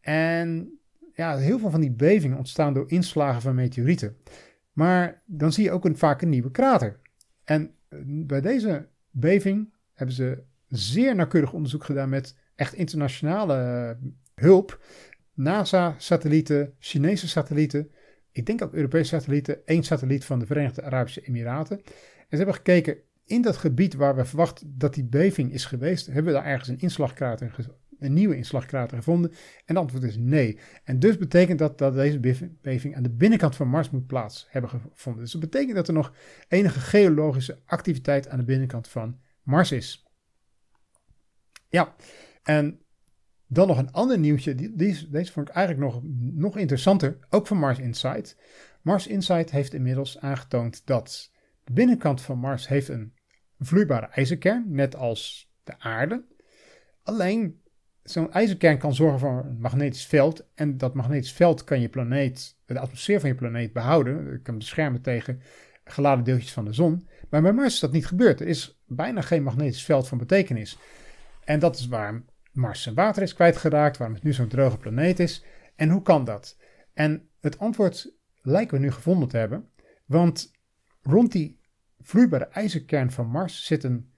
En 0.00 0.78
ja, 1.14 1.36
heel 1.36 1.58
veel 1.58 1.70
van 1.70 1.80
die 1.80 1.92
bevingen 1.92 2.38
ontstaan 2.38 2.74
door 2.74 2.90
inslagen 2.90 3.42
van 3.42 3.54
meteorieten. 3.54 4.16
Maar 4.72 5.22
dan 5.24 5.52
zie 5.52 5.64
je 5.64 5.70
ook 5.70 5.84
een, 5.84 5.96
vaak 5.96 6.22
een 6.22 6.28
nieuwe 6.28 6.50
krater. 6.50 7.00
En 7.44 7.74
eh, 7.88 7.98
bij 8.04 8.40
deze 8.40 8.88
beving 9.10 9.72
hebben 9.92 10.14
ze 10.14 10.42
zeer 10.68 11.14
nauwkeurig 11.14 11.52
onderzoek 11.52 11.84
gedaan 11.84 12.08
met 12.08 12.36
echt 12.54 12.74
internationale 12.74 13.54
eh, 13.54 14.08
hulp. 14.34 14.84
NASA-satellieten, 15.34 16.74
Chinese 16.78 17.28
satellieten, 17.28 17.90
ik 18.32 18.46
denk 18.46 18.62
ook 18.62 18.74
Europese 18.74 19.08
satellieten, 19.08 19.66
één 19.66 19.82
satelliet 19.82 20.24
van 20.24 20.38
de 20.38 20.46
Verenigde 20.46 20.82
Arabische 20.82 21.20
Emiraten. 21.20 21.76
En 21.76 22.26
ze 22.30 22.36
hebben 22.36 22.54
gekeken 22.54 22.96
in 23.24 23.42
dat 23.42 23.56
gebied 23.56 23.94
waar 23.94 24.16
we 24.16 24.24
verwachten 24.24 24.74
dat 24.78 24.94
die 24.94 25.04
beving 25.04 25.52
is 25.52 25.64
geweest, 25.64 26.06
hebben 26.06 26.24
we 26.24 26.32
daar 26.32 26.44
ergens 26.44 26.68
een 26.68 26.80
inslagkrater, 26.80 27.54
een 28.04 28.12
nieuwe 28.12 28.36
inslagkrater 28.36 28.96
gevonden? 28.96 29.30
En 29.30 29.38
het 29.64 29.76
antwoord 29.76 30.02
is 30.02 30.16
nee. 30.16 30.58
En 30.84 30.98
dus 30.98 31.18
betekent 31.18 31.58
dat 31.58 31.78
dat 31.78 31.94
deze 31.94 32.20
beving 32.60 32.96
aan 32.96 33.02
de 33.02 33.14
binnenkant 33.14 33.56
van 33.56 33.68
Mars 33.68 33.90
moet 33.90 34.06
plaats 34.06 34.46
hebben 34.50 34.70
gevonden. 34.70 35.22
Dus 35.22 35.32
dat 35.32 35.40
betekent 35.40 35.74
dat 35.74 35.88
er 35.88 35.94
nog 35.94 36.12
enige 36.48 36.80
geologische 36.80 37.58
activiteit 37.66 38.28
aan 38.28 38.38
de 38.38 38.44
binnenkant 38.44 38.88
van 38.88 39.20
Mars 39.42 39.72
is. 39.72 40.06
Ja, 41.68 41.94
en 42.42 42.84
dan 43.46 43.66
nog 43.66 43.78
een 43.78 43.92
ander 43.92 44.18
nieuwtje. 44.18 44.54
Die, 44.54 44.74
deze 45.10 45.32
vond 45.32 45.48
ik 45.48 45.54
eigenlijk 45.54 45.86
nog, 45.86 46.02
nog 46.34 46.56
interessanter. 46.56 47.18
Ook 47.30 47.46
van 47.46 47.58
Mars 47.58 47.78
Insight. 47.78 48.36
Mars 48.82 49.06
Insight 49.06 49.50
heeft 49.50 49.74
inmiddels 49.74 50.18
aangetoond 50.18 50.86
dat 50.86 51.32
de 51.64 51.72
binnenkant 51.72 52.20
van 52.20 52.38
Mars 52.38 52.68
heeft 52.68 52.88
een 52.88 53.14
vloeibare 53.58 54.06
ijzerkern, 54.06 54.64
net 54.68 54.96
als 54.96 55.52
de 55.64 55.78
aarde. 55.78 56.24
Alleen 57.02 57.62
zo'n 58.04 58.32
ijzerkern 58.32 58.78
kan 58.78 58.94
zorgen 58.94 59.18
voor 59.18 59.44
een 59.44 59.60
magnetisch 59.60 60.06
veld. 60.06 60.46
En 60.54 60.78
dat 60.78 60.94
magnetisch 60.94 61.32
veld 61.32 61.64
kan 61.64 61.80
je 61.80 61.88
planeet, 61.88 62.56
de 62.66 62.78
atmosfeer 62.78 63.20
van 63.20 63.28
je 63.28 63.34
planeet 63.34 63.72
behouden. 63.72 64.26
Het 64.26 64.42
kan 64.42 64.58
beschermen 64.58 65.02
tegen 65.02 65.40
geladen 65.84 66.24
deeltjes 66.24 66.52
van 66.52 66.64
de 66.64 66.72
zon. 66.72 67.08
Maar 67.30 67.42
bij 67.42 67.52
Mars 67.52 67.74
is 67.74 67.80
dat 67.80 67.92
niet 67.92 68.06
gebeurd. 68.06 68.40
Er 68.40 68.46
is 68.46 68.82
bijna 68.86 69.20
geen 69.20 69.42
magnetisch 69.42 69.84
veld 69.84 70.08
van 70.08 70.18
betekenis. 70.18 70.78
En 71.44 71.58
dat 71.58 71.78
is 71.78 71.88
waarom 71.88 72.24
Mars 72.52 72.82
zijn 72.82 72.94
water 72.94 73.22
is 73.22 73.34
kwijtgeraakt, 73.34 73.96
waarom 73.96 74.16
het 74.16 74.24
nu 74.24 74.32
zo'n 74.32 74.48
droge 74.48 74.76
planeet 74.76 75.18
is. 75.18 75.44
En 75.76 75.90
hoe 75.90 76.02
kan 76.02 76.24
dat? 76.24 76.56
En 76.92 77.28
het 77.40 77.58
antwoord 77.58 78.14
lijken 78.42 78.78
we 78.78 78.84
nu 78.84 78.90
gevonden 78.90 79.28
te 79.28 79.36
hebben, 79.36 79.70
want 80.06 80.52
rond 81.02 81.32
die 81.32 81.60
vloeibare 82.00 82.44
ijzerkern 82.44 83.10
van 83.10 83.26
Mars 83.26 83.66
zit 83.66 83.84
een, 83.84 84.12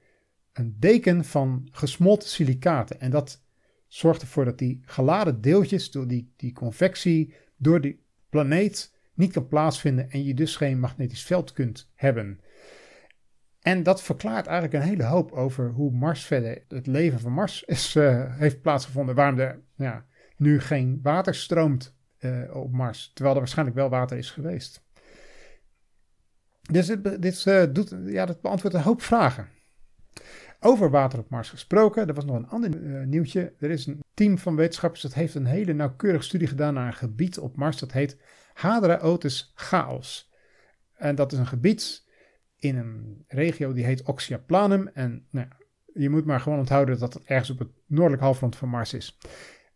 een 0.52 0.76
deken 0.78 1.24
van 1.24 1.68
gesmolten 1.70 2.28
silicaten. 2.28 3.00
En 3.00 3.10
dat 3.10 3.45
zorgt 3.96 4.22
ervoor 4.22 4.44
dat 4.44 4.58
die 4.58 4.80
geladen 4.84 5.40
deeltjes, 5.40 5.90
door 5.90 6.06
die, 6.06 6.32
die 6.36 6.52
convectie, 6.52 7.34
door 7.56 7.80
die 7.80 8.04
planeet 8.28 8.94
niet 9.14 9.32
kan 9.32 9.48
plaatsvinden 9.48 10.10
en 10.10 10.24
je 10.24 10.34
dus 10.34 10.56
geen 10.56 10.80
magnetisch 10.80 11.22
veld 11.22 11.52
kunt 11.52 11.90
hebben. 11.94 12.40
En 13.60 13.82
dat 13.82 14.02
verklaart 14.02 14.46
eigenlijk 14.46 14.82
een 14.82 14.88
hele 14.90 15.04
hoop 15.04 15.32
over 15.32 15.70
hoe 15.70 15.92
Mars 15.92 16.24
verder, 16.24 16.64
het 16.68 16.86
leven 16.86 17.20
van 17.20 17.32
Mars 17.32 17.62
is, 17.64 17.94
uh, 17.96 18.38
heeft 18.38 18.60
plaatsgevonden. 18.60 19.14
Waarom 19.14 19.38
er 19.38 19.60
ja, 19.74 20.06
nu 20.36 20.60
geen 20.60 21.00
water 21.02 21.34
stroomt 21.34 21.94
uh, 22.18 22.56
op 22.56 22.72
Mars, 22.72 23.10
terwijl 23.14 23.34
er 23.34 23.40
waarschijnlijk 23.40 23.78
wel 23.78 23.88
water 23.88 24.16
is 24.16 24.30
geweest. 24.30 24.84
Dus 26.70 26.86
dit, 26.86 27.22
dit, 27.22 27.44
uh, 27.44 27.64
doet, 27.72 27.96
ja, 28.04 28.26
dat 28.26 28.40
beantwoordt 28.40 28.76
een 28.76 28.82
hoop 28.82 29.02
vragen. 29.02 29.48
Over 30.60 30.90
water 30.90 31.18
op 31.18 31.30
Mars 31.30 31.50
gesproken, 31.50 32.08
er 32.08 32.14
was 32.14 32.24
nog 32.24 32.36
een 32.36 32.48
ander 32.48 32.70
nieuwtje. 33.06 33.52
Er 33.58 33.70
is 33.70 33.86
een 33.86 34.04
team 34.14 34.38
van 34.38 34.56
wetenschappers 34.56 35.02
dat 35.02 35.14
heeft 35.14 35.34
een 35.34 35.46
hele 35.46 35.72
nauwkeurige 35.72 36.24
studie 36.24 36.48
gedaan 36.48 36.74
naar 36.74 36.86
een 36.86 36.94
gebied 36.94 37.38
op 37.38 37.56
Mars 37.56 37.78
dat 37.78 37.92
heet 37.92 38.18
Hadra 38.52 38.98
Otis 38.98 39.52
Chaos. 39.54 40.32
En 40.94 41.14
dat 41.14 41.32
is 41.32 41.38
een 41.38 41.46
gebied 41.46 42.04
in 42.56 42.76
een 42.76 43.24
regio 43.28 43.72
die 43.72 43.84
heet 43.84 44.02
Oxyaplanum. 44.02 44.88
En 44.88 45.26
nou, 45.30 45.46
je 45.92 46.10
moet 46.10 46.24
maar 46.24 46.40
gewoon 46.40 46.58
onthouden 46.58 46.98
dat 46.98 47.14
het 47.14 47.24
ergens 47.24 47.50
op 47.50 47.58
het 47.58 47.68
noordelijk 47.86 48.22
halfrond 48.22 48.56
van 48.56 48.68
Mars 48.68 48.94
is. 48.94 49.18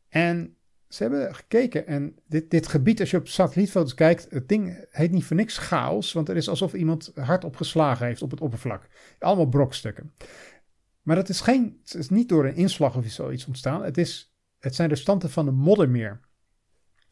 En 0.08 0.56
ze 0.88 1.02
hebben 1.02 1.34
gekeken 1.34 1.86
en 1.86 2.18
dit, 2.26 2.50
dit 2.50 2.66
gebied, 2.66 3.00
als 3.00 3.10
je 3.10 3.16
op 3.16 3.28
satellietfoto's 3.28 3.94
kijkt, 3.94 4.26
het 4.30 4.48
ding 4.48 4.86
heet 4.90 5.10
niet 5.10 5.24
voor 5.24 5.36
niks 5.36 5.58
chaos, 5.58 6.12
want 6.12 6.28
er 6.28 6.36
is 6.36 6.48
alsof 6.48 6.74
iemand 6.74 7.12
hard 7.14 7.44
opgeslagen 7.44 8.06
heeft 8.06 8.22
op 8.22 8.30
het 8.30 8.40
oppervlak. 8.40 8.88
Allemaal 9.18 9.48
brokstukken. 9.48 10.12
Maar 11.10 11.18
dat 11.18 11.28
is, 11.28 11.40
geen, 11.40 11.80
het 11.82 11.94
is 11.94 12.08
niet 12.08 12.28
door 12.28 12.44
een 12.44 12.54
inslag 12.54 12.96
of 12.96 13.06
zoiets 13.06 13.46
ontstaan. 13.46 13.82
Het, 13.82 13.98
is, 13.98 14.34
het 14.58 14.74
zijn 14.74 14.88
restanten 14.88 15.30
van 15.30 15.46
een 15.46 15.54
moddermeer. 15.54 16.20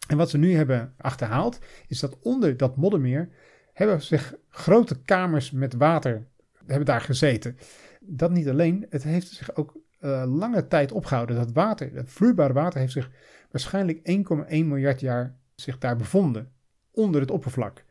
En 0.09 0.17
wat 0.17 0.31
ze 0.31 0.39
nu 0.39 0.55
hebben 0.55 0.95
achterhaald, 0.97 1.59
is 1.87 2.01
dat 2.01 2.19
onder 2.19 2.57
dat 2.57 2.77
moddermeer 2.77 3.29
hebben 3.73 4.03
zich 4.03 4.35
grote 4.49 5.03
kamers 5.03 5.51
met 5.51 5.75
water 5.75 6.29
hebben 6.67 6.87
daar 6.87 7.01
gezeten. 7.01 7.59
Dat 8.01 8.31
niet 8.31 8.49
alleen, 8.49 8.87
het 8.91 9.03
heeft 9.03 9.29
zich 9.29 9.55
ook 9.55 9.77
uh, 10.01 10.25
lange 10.27 10.67
tijd 10.67 10.93
opgehouden. 10.93 11.37
Dat 11.37 11.53
water, 11.53 11.95
dat 11.95 12.11
vloeibare 12.11 12.53
water, 12.53 12.81
heeft 12.81 12.93
zich 12.93 13.11
waarschijnlijk 13.51 13.99
1,1 13.99 14.47
miljard 14.49 15.01
jaar 15.01 15.39
zich 15.55 15.79
daar 15.79 15.97
bevonden. 15.97 16.53
Onder 16.91 17.21
het 17.21 17.31
oppervlak. 17.31 17.85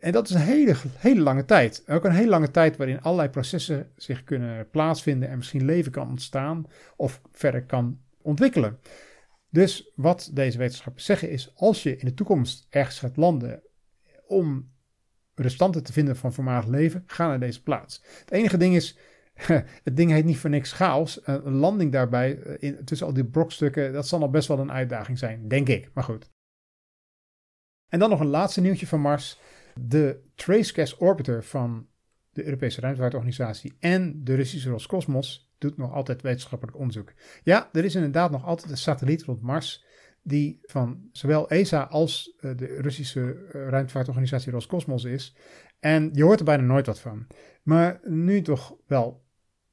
En 0.00 0.12
dat 0.12 0.28
is 0.28 0.34
een 0.34 0.40
hele, 0.40 0.74
hele 0.96 1.20
lange 1.20 1.44
tijd. 1.44 1.84
Ook 1.86 2.04
een 2.04 2.12
hele 2.12 2.28
lange 2.28 2.50
tijd 2.50 2.76
waarin 2.76 3.00
allerlei 3.00 3.28
processen 3.28 3.90
zich 3.96 4.24
kunnen 4.24 4.70
plaatsvinden 4.70 5.28
en 5.28 5.36
misschien 5.36 5.64
leven 5.64 5.92
kan 5.92 6.08
ontstaan 6.08 6.66
of 6.96 7.20
verder 7.32 7.64
kan 7.64 8.00
ontwikkelen. 8.22 8.78
Dus 9.50 9.92
wat 9.94 10.30
deze 10.32 10.58
wetenschappers 10.58 11.04
zeggen 11.04 11.30
is, 11.30 11.52
als 11.54 11.82
je 11.82 11.96
in 11.96 12.06
de 12.06 12.14
toekomst 12.14 12.66
ergens 12.70 12.98
gaat 12.98 13.16
landen 13.16 13.62
om 14.26 14.70
restanten 15.34 15.82
te 15.82 15.92
vinden 15.92 16.16
van 16.16 16.32
voormalig 16.32 16.66
leven, 16.66 17.02
ga 17.06 17.26
naar 17.26 17.40
deze 17.40 17.62
plaats. 17.62 18.02
Het 18.18 18.30
enige 18.30 18.56
ding 18.56 18.74
is, 18.74 18.98
het 19.84 19.96
ding 19.96 20.10
heet 20.10 20.24
niet 20.24 20.38
voor 20.38 20.50
niks 20.50 20.72
chaos. 20.72 21.20
Een 21.24 21.54
landing 21.54 21.92
daarbij, 21.92 22.38
eh, 22.38 22.54
in, 22.58 22.84
tussen 22.84 23.06
al 23.06 23.12
die 23.12 23.24
brokstukken, 23.24 23.92
dat 23.92 24.08
zal 24.08 24.18
nog 24.18 24.30
best 24.30 24.48
wel 24.48 24.58
een 24.58 24.72
uitdaging 24.72 25.18
zijn, 25.18 25.48
denk 25.48 25.68
ik. 25.68 25.90
Maar 25.94 26.04
goed. 26.04 26.30
En 27.88 27.98
dan 27.98 28.10
nog 28.10 28.20
een 28.20 28.26
laatste 28.26 28.60
nieuwtje 28.60 28.86
van 28.86 29.00
Mars. 29.00 29.38
De 29.80 30.20
TraceCast 30.34 30.96
Orbiter 31.00 31.44
van 31.44 31.86
de 32.32 32.44
Europese 32.44 32.80
Ruimtevaartorganisatie 32.80 33.76
en 33.78 34.24
de 34.24 34.34
Russische 34.34 34.70
Roscosmos 34.70 35.52
doet 35.58 35.76
nog 35.76 35.92
altijd 35.92 36.22
wetenschappelijk 36.22 36.78
onderzoek. 36.78 37.12
Ja, 37.42 37.68
er 37.72 37.84
is 37.84 37.94
inderdaad 37.94 38.30
nog 38.30 38.44
altijd 38.44 38.70
een 38.70 38.76
satelliet 38.76 39.22
rond 39.22 39.42
Mars 39.42 39.84
die 40.22 40.58
van 40.62 41.08
zowel 41.12 41.48
ESA 41.48 41.82
als 41.82 42.34
eh, 42.40 42.50
de 42.56 42.66
Russische 42.66 43.46
eh, 43.52 43.68
ruimtevaartorganisatie 43.68 44.52
Roscosmos 44.52 45.04
is. 45.04 45.36
En 45.80 46.10
je 46.12 46.22
hoort 46.22 46.38
er 46.38 46.44
bijna 46.44 46.62
nooit 46.62 46.86
wat 46.86 47.00
van. 47.00 47.26
Maar 47.62 48.00
nu 48.04 48.42
toch 48.42 48.76
wel 48.86 49.24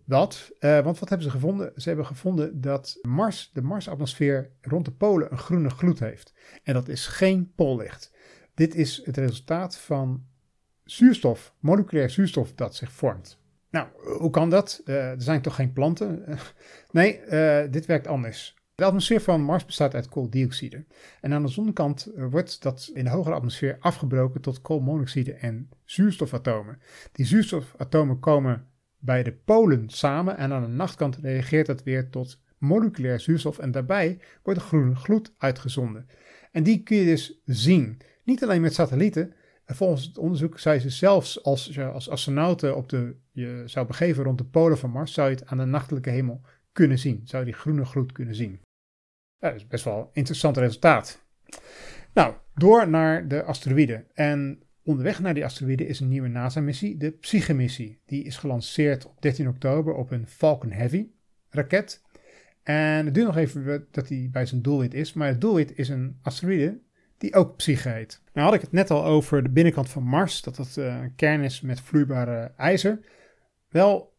dat. 0.06 0.52
Uh, 0.60 0.80
want 0.80 1.00
wat 1.00 1.10
hebben 1.10 1.28
ze 1.28 1.34
gevonden? 1.34 1.72
Ze 1.76 1.88
hebben 1.88 2.06
gevonden 2.06 2.62
dat 2.62 2.98
Mars, 3.02 3.50
de 3.54 3.62
Marsatmosfeer 3.62 4.52
rond 4.62 4.86
de 4.86 4.92
polen 4.92 5.32
een 5.32 5.38
groene 5.38 5.70
gloed 5.70 6.00
heeft. 6.00 6.34
En 6.64 6.74
dat 6.74 6.88
is 6.88 7.08
geen 7.08 7.52
poollicht. 7.56 8.13
Dit 8.54 8.76
is 8.76 9.02
het 9.06 9.18
resultaat 9.18 9.78
van 9.78 10.26
zuurstof, 10.84 11.54
moleculair 11.60 12.10
zuurstof 12.10 12.54
dat 12.54 12.76
zich 12.76 12.92
vormt. 12.92 13.42
Nou, 13.70 13.88
hoe 14.18 14.30
kan 14.30 14.50
dat? 14.50 14.82
Uh, 14.86 15.10
er 15.10 15.22
zijn 15.22 15.42
toch 15.42 15.56
geen 15.56 15.74
planten? 15.74 16.26
nee, 16.92 17.22
uh, 17.26 17.72
dit 17.72 17.86
werkt 17.86 18.08
anders. 18.08 18.56
De 18.76 18.84
atmosfeer 18.84 19.22
van 19.22 19.42
Mars 19.42 19.66
bestaat 19.66 19.96
uit 19.96 20.10
kooldioxide. 20.10 20.86
En 21.22 21.34
aan 21.34 21.42
de 21.42 21.48
zonnekant 21.48 22.12
wordt 22.16 22.62
dat 22.62 22.92
in 22.94 23.04
de 23.04 23.10
hogere 23.10 23.36
atmosfeer 23.36 23.78
afgebroken 23.80 24.42
tot 24.42 24.62
koolmonoxide 24.62 25.34
en 25.34 25.70
zuurstofatomen. 25.86 26.82
Die 27.12 27.26
zuurstofatomen 27.26 28.20
komen 28.20 28.68
bij 28.98 29.24
de 29.24 29.34
polen 29.34 29.90
samen 29.90 30.38
en 30.38 30.52
aan 30.52 30.62
de 30.62 30.68
nachtkant 30.68 31.16
reageert 31.16 31.66
dat 31.66 31.84
weer 31.84 32.10
tot 32.10 32.40
moleculair 32.58 33.20
zuurstof 33.20 33.60
en 33.60 33.72
daarbij 33.72 34.20
wordt 34.44 34.60
een 34.60 34.66
groene 34.66 34.96
gloed 34.96 35.34
uitgezonden. 35.38 36.08
En 36.52 36.64
die 36.64 36.84
kun 36.84 36.98
je 36.98 37.06
dus 37.06 37.42
zien. 37.46 38.02
Niet 38.24 38.44
alleen 38.44 38.62
met 38.62 38.74
satellieten. 38.74 39.34
Volgens 39.66 40.06
het 40.06 40.18
onderzoek 40.18 40.60
je 40.60 40.80
ze 40.80 40.90
zelfs 40.90 41.44
als 41.44 41.80
als 41.80 42.10
astronauten 42.10 42.76
op 42.76 42.90
de, 42.90 43.16
je 43.32 43.64
zou 43.66 43.88
begeven 43.88 44.24
rond 44.24 44.38
de 44.38 44.46
polen 44.46 44.78
van 44.78 44.90
Mars, 44.90 45.14
zou 45.14 45.30
je 45.30 45.36
het 45.36 45.46
aan 45.46 45.58
de 45.58 45.66
nachtelijke 45.66 46.10
hemel 46.10 46.42
kunnen 46.72 47.00
zien. 47.00 47.22
Zou 47.24 47.46
je 47.46 47.52
die 47.52 47.60
groene 47.60 47.86
gloed 47.86 48.12
kunnen 48.12 48.36
zien. 48.36 48.60
dat 49.40 49.56
is 49.56 49.68
best 49.68 49.84
wel 49.84 50.00
een 50.00 50.10
interessant 50.14 50.58
resultaat. 50.58 51.26
Nou, 52.14 52.34
door 52.56 52.90
naar 52.90 53.28
de 53.28 53.44
asteroïden. 53.44 54.06
En 54.14 54.64
onderweg 54.84 55.20
naar 55.20 55.34
die 55.34 55.46
asteroïden 55.46 55.88
is 55.88 56.00
een 56.00 56.10
nieuwe 56.10 56.28
NASA-missie, 56.28 56.98
de 56.98 57.12
Psyche-missie. 57.12 58.02
Die 58.06 58.24
is 58.24 58.38
gelanceerd 58.38 59.06
op 59.06 59.22
13 59.22 59.48
oktober 59.48 59.94
op 59.94 60.12
een 60.12 60.28
Falcon 60.28 60.72
Heavy 60.72 61.08
raket. 61.50 62.02
En 62.64 63.06
het 63.06 63.14
duurt 63.14 63.28
nog 63.28 63.38
even 63.38 63.88
dat 63.92 64.10
hij 64.10 64.30
bij 64.32 64.46
zijn 64.46 64.62
doelwit 64.62 64.94
is, 64.94 65.14
maar 65.14 65.28
het 65.28 65.42
doelwit 65.42 65.78
is 65.78 65.90
een 65.90 66.20
asteroïde 66.22 66.80
die 67.24 67.36
ook 67.36 67.56
Psyche 67.56 67.90
heet. 67.90 68.22
Nou 68.34 68.46
had 68.46 68.56
ik 68.56 68.62
het 68.62 68.72
net 68.72 68.92
al 68.92 69.06
over 69.06 69.44
de 69.44 69.50
binnenkant 69.50 69.90
van 69.90 70.04
Mars, 70.04 70.42
dat 70.42 70.58
het 70.58 70.78
uh, 70.78 71.02
een 71.02 71.16
kern 71.16 71.42
is 71.42 71.62
met 71.62 71.82
vloeibare 71.82 72.52
ijzer. 72.58 73.00
Wel, 73.70 74.18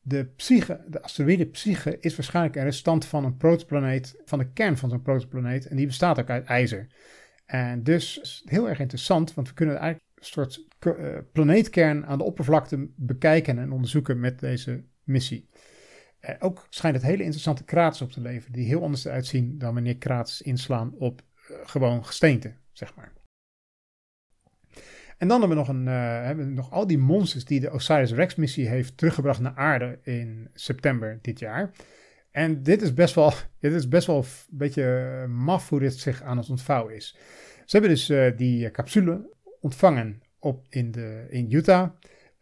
de, 0.00 0.24
psyche, 0.24 0.84
de 0.88 1.02
asteroïde 1.02 1.46
Psyche 1.46 1.98
is 2.00 2.16
waarschijnlijk 2.16 2.56
een 2.56 2.64
restant 2.64 3.04
van 3.04 3.24
een 3.24 3.36
protoplaneet, 3.36 4.22
van 4.24 4.38
de 4.38 4.52
kern 4.52 4.76
van 4.76 4.90
zo'n 4.90 5.02
protoplaneet, 5.02 5.66
en 5.66 5.76
die 5.76 5.86
bestaat 5.86 6.18
ook 6.18 6.30
uit 6.30 6.44
ijzer. 6.44 6.86
En 7.46 7.82
dus 7.82 8.42
heel 8.44 8.68
erg 8.68 8.78
interessant, 8.78 9.34
want 9.34 9.48
we 9.48 9.54
kunnen 9.54 9.76
eigenlijk 9.76 10.10
een 10.14 10.24
soort 10.24 10.66
uh, 10.86 11.18
planeetkern 11.32 12.06
aan 12.06 12.18
de 12.18 12.24
oppervlakte 12.24 12.88
bekijken 12.96 13.58
en 13.58 13.72
onderzoeken 13.72 14.20
met 14.20 14.38
deze 14.38 14.84
missie. 15.02 15.48
Uh, 16.20 16.30
ook 16.38 16.66
schijnt 16.70 16.96
het 16.96 17.04
hele 17.04 17.22
interessante 17.22 17.64
kraters 17.64 18.02
op 18.02 18.12
te 18.12 18.20
leveren, 18.20 18.52
die 18.52 18.66
heel 18.66 18.82
anders 18.82 19.04
eruit 19.04 19.26
zien 19.26 19.58
dan 19.58 19.74
wanneer 19.74 19.96
kraters 19.96 20.42
inslaan 20.42 20.94
op 20.98 21.22
gewoon 21.64 22.06
gesteente, 22.06 22.54
zeg 22.72 22.94
maar. 22.94 23.12
En 25.18 25.28
dan 25.28 25.40
hebben 25.40 25.48
we 25.48 25.64
nog, 25.64 25.68
een, 25.68 25.84
we 26.36 26.44
nog 26.44 26.70
al 26.70 26.86
die 26.86 26.98
monsters 26.98 27.44
die 27.44 27.60
de 27.60 27.70
Osiris-Rex-missie 27.70 28.68
heeft 28.68 28.96
teruggebracht 28.96 29.40
naar 29.40 29.54
aarde 29.54 29.98
in 30.02 30.50
september 30.54 31.18
dit 31.22 31.38
jaar. 31.38 31.70
En 32.30 32.62
dit 32.62 32.82
is 32.82 32.94
best 32.94 33.14
wel, 33.14 33.32
dit 33.60 33.72
is 33.72 33.88
best 33.88 34.06
wel 34.06 34.16
een 34.16 34.24
beetje 34.50 35.26
maf 35.28 35.68
hoe 35.68 35.80
dit 35.80 35.98
zich 35.98 36.22
aan 36.22 36.36
het 36.36 36.50
ontvouwen 36.50 36.94
is. 36.94 37.16
Ze 37.64 37.76
hebben 37.76 37.90
dus 37.90 38.36
die 38.36 38.70
capsule 38.70 39.30
ontvangen 39.60 40.22
op 40.38 40.66
in, 40.68 40.90
de, 40.90 41.26
in 41.28 41.52
Utah. 41.52 41.90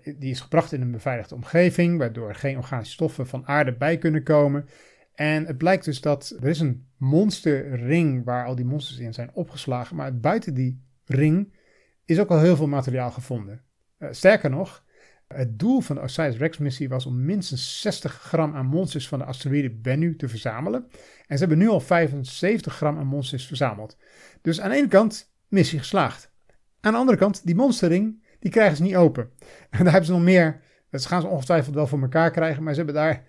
Die 0.03 0.31
is 0.31 0.41
gebracht 0.41 0.73
in 0.73 0.81
een 0.81 0.91
beveiligde 0.91 1.35
omgeving, 1.35 1.99
waardoor 1.99 2.35
geen 2.35 2.57
organische 2.57 2.93
stoffen 2.93 3.27
van 3.27 3.47
aarde 3.47 3.73
bij 3.73 3.99
kunnen 3.99 4.23
komen. 4.23 4.69
En 5.15 5.47
het 5.47 5.59
blijkt 5.59 5.85
dus 5.85 6.01
dat 6.01 6.37
er 6.41 6.49
is 6.49 6.61
een 6.61 6.87
monsterring 6.97 8.25
waar 8.25 8.47
al 8.47 8.55
die 8.55 8.65
monsters 8.65 8.99
in 8.99 9.15
zijn 9.15 9.31
opgeslagen. 9.35 9.97
Maar 9.97 10.19
buiten 10.19 10.55
die 10.55 10.83
ring 11.05 11.55
is 12.05 12.19
ook 12.19 12.31
al 12.31 12.41
heel 12.41 12.57
veel 12.57 12.67
materiaal 12.67 13.11
gevonden. 13.11 13.63
Uh, 13.99 14.09
sterker 14.11 14.51
nog, 14.51 14.85
het 15.29 15.59
doel 15.59 15.81
van 15.81 15.97
de 15.97 16.03
Osiris-Rex-missie 16.03 16.89
was 16.89 17.07
om 17.07 17.25
minstens 17.25 17.81
60 17.81 18.13
gram 18.13 18.55
aan 18.55 18.67
monsters 18.67 19.09
van 19.09 19.19
de 19.19 19.25
asteroïde 19.25 19.71
Bennu 19.71 20.17
te 20.17 20.29
verzamelen. 20.29 20.87
En 21.27 21.39
ze 21.39 21.45
hebben 21.45 21.59
nu 21.59 21.69
al 21.69 21.81
75 21.81 22.77
gram 22.77 22.99
aan 22.99 23.07
monsters 23.07 23.47
verzameld. 23.47 23.97
Dus 24.41 24.61
aan 24.61 24.71
de 24.71 24.77
ene 24.77 24.89
kant, 24.89 25.33
missie 25.49 25.79
geslaagd. 25.79 26.33
Aan 26.81 26.93
de 26.93 26.99
andere 26.99 27.19
kant, 27.19 27.47
die 27.47 27.55
monstering, 27.55 28.23
die 28.39 28.51
krijgen 28.51 28.77
ze 28.77 28.83
niet 28.83 28.97
open. 28.97 29.31
En 29.71 29.79
daar 29.79 29.93
hebben 29.93 30.05
ze 30.05 30.13
nog 30.13 30.23
meer, 30.23 30.61
dat 30.91 31.07
gaan 31.07 31.21
ze 31.21 31.27
ongetwijfeld 31.27 31.75
wel 31.75 31.87
voor 31.87 32.01
elkaar 32.01 32.31
krijgen, 32.31 32.63
maar 32.63 32.73
ze 32.73 32.83
hebben 32.83 33.03
daar 33.03 33.25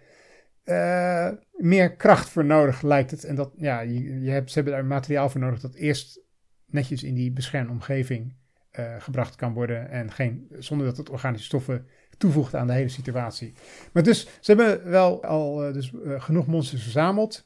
uh, 0.66 1.30
meer 1.52 1.96
kracht 1.96 2.30
voor 2.30 2.46
nodig, 2.46 2.82
lijkt 2.82 3.12
het. 3.12 3.24
En 3.24 3.36
dat, 3.36 3.52
ja, 3.56 3.80
je, 3.80 4.22
je 4.22 4.30
hebt, 4.30 4.50
ze 4.50 4.56
hebben 4.56 4.74
daar 4.74 4.86
materiaal 4.86 5.30
voor 5.30 5.42
nodig 5.42 5.60
dat 5.60 5.76
eerst 5.76 6.20
netjes 6.66 7.04
in 7.04 7.14
die 7.14 7.32
beschermde 7.32 7.72
omgeving 7.72 8.36
uh, 8.80 8.96
gebracht 9.00 9.36
kan 9.36 9.54
worden. 9.54 9.90
En 9.90 10.12
geen, 10.12 10.48
zonder 10.60 10.88
dat 10.88 10.98
het 10.98 11.10
organische 11.10 11.48
stoffen 11.48 11.88
toevoegt 12.18 12.56
aan 12.56 12.68
de 12.68 12.74
hele 12.74 12.90
situatie. 12.90 13.54
Maar 13.94 14.04
dus, 14.04 14.22
ze 14.40 14.54
hebben 14.54 14.90
wel 14.90 15.24
al 15.24 15.68
uh, 15.68 15.74
dus, 15.74 15.94
genoeg 16.04 16.48
monsters 16.48 16.82
verzameld. 16.82 17.46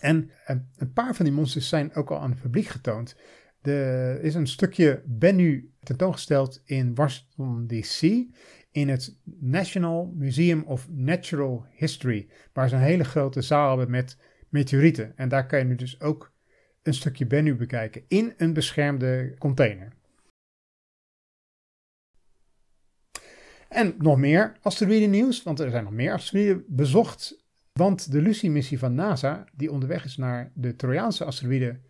En 0.00 0.30
een 0.76 0.92
paar 0.92 1.14
van 1.14 1.24
die 1.24 1.34
monsters 1.34 1.68
zijn 1.68 1.94
ook 1.94 2.10
al 2.10 2.18
aan 2.18 2.30
het 2.30 2.40
publiek 2.40 2.66
getoond. 2.66 3.16
Er 3.62 4.20
is 4.20 4.34
een 4.34 4.46
stukje 4.46 5.02
Bennu 5.06 5.72
tentoongesteld 5.82 6.62
in 6.64 6.94
Washington 6.94 7.66
DC 7.66 8.26
in 8.74 8.88
het 8.88 9.16
National 9.38 10.12
Museum 10.16 10.62
of 10.62 10.88
Natural 10.90 11.66
History, 11.70 12.28
waar 12.52 12.68
ze 12.68 12.74
een 12.74 12.80
hele 12.80 13.04
grote 13.04 13.42
zaal 13.42 13.68
hebben 13.68 13.90
met 13.90 14.18
meteorieten. 14.48 15.16
En 15.16 15.28
daar 15.28 15.46
kan 15.46 15.58
je 15.58 15.64
nu 15.64 15.74
dus 15.74 16.00
ook 16.00 16.32
een 16.82 16.94
stukje 16.94 17.26
Bennu 17.26 17.54
bekijken 17.54 18.04
in 18.08 18.34
een 18.36 18.52
beschermde 18.52 19.34
container. 19.38 19.92
En 23.68 23.94
nog 23.98 24.18
meer 24.18 24.56
asteroïden 24.60 25.10
nieuws, 25.10 25.42
want 25.42 25.60
er 25.60 25.70
zijn 25.70 25.84
nog 25.84 25.92
meer 25.92 26.12
asteroïden 26.12 26.64
bezocht. 26.68 27.44
Want 27.72 28.12
de 28.12 28.22
Lucy-missie 28.22 28.78
van 28.78 28.94
NASA, 28.94 29.44
die 29.52 29.70
onderweg 29.70 30.04
is 30.04 30.16
naar 30.16 30.52
de 30.54 30.76
Trojaanse 30.76 31.24
asteroïde 31.24 31.80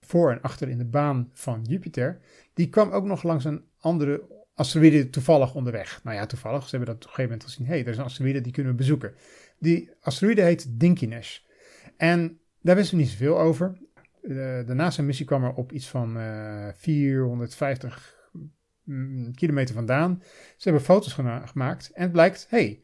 voor 0.00 0.30
en 0.30 0.42
achter 0.42 0.68
in 0.68 0.78
de 0.78 0.88
baan 0.88 1.30
van 1.32 1.62
Jupiter, 1.62 2.20
die 2.54 2.68
kwam 2.68 2.90
ook 2.90 3.04
nog 3.04 3.22
langs 3.22 3.44
een 3.44 3.64
andere 3.78 4.37
asteroïde 4.58 5.10
toevallig 5.10 5.54
onderweg. 5.54 6.00
Nou 6.04 6.16
ja, 6.16 6.26
toevallig. 6.26 6.68
Ze 6.68 6.76
hebben 6.76 6.94
dat 6.94 6.96
op 6.96 7.02
een 7.02 7.08
gegeven 7.08 7.30
moment 7.30 7.44
gezien. 7.44 7.66
Hé, 7.66 7.72
hey, 7.72 7.82
er 7.82 7.90
is 7.90 7.96
een 7.96 8.04
asteroïde, 8.04 8.40
die 8.40 8.52
kunnen 8.52 8.72
we 8.72 8.78
bezoeken. 8.78 9.14
Die 9.58 9.90
asteroïde 10.00 10.42
heet 10.42 10.80
Dinkinesh. 10.80 11.38
En 11.96 12.38
daar 12.60 12.76
wisten 12.76 12.96
we 12.96 13.02
niet 13.02 13.10
zoveel 13.10 13.40
over. 13.40 13.78
De, 14.22 14.62
de 14.66 14.74
NASA-missie 14.74 15.26
kwam 15.26 15.44
er 15.44 15.52
op 15.52 15.72
iets 15.72 15.88
van 15.88 16.16
uh, 16.16 16.68
450 16.74 18.16
mm, 18.84 19.34
kilometer 19.34 19.74
vandaan. 19.74 20.22
Ze 20.56 20.68
hebben 20.68 20.82
foto's 20.82 21.12
gemaakt 21.44 21.90
en 21.92 22.02
het 22.02 22.12
blijkt, 22.12 22.46
hey, 22.48 22.80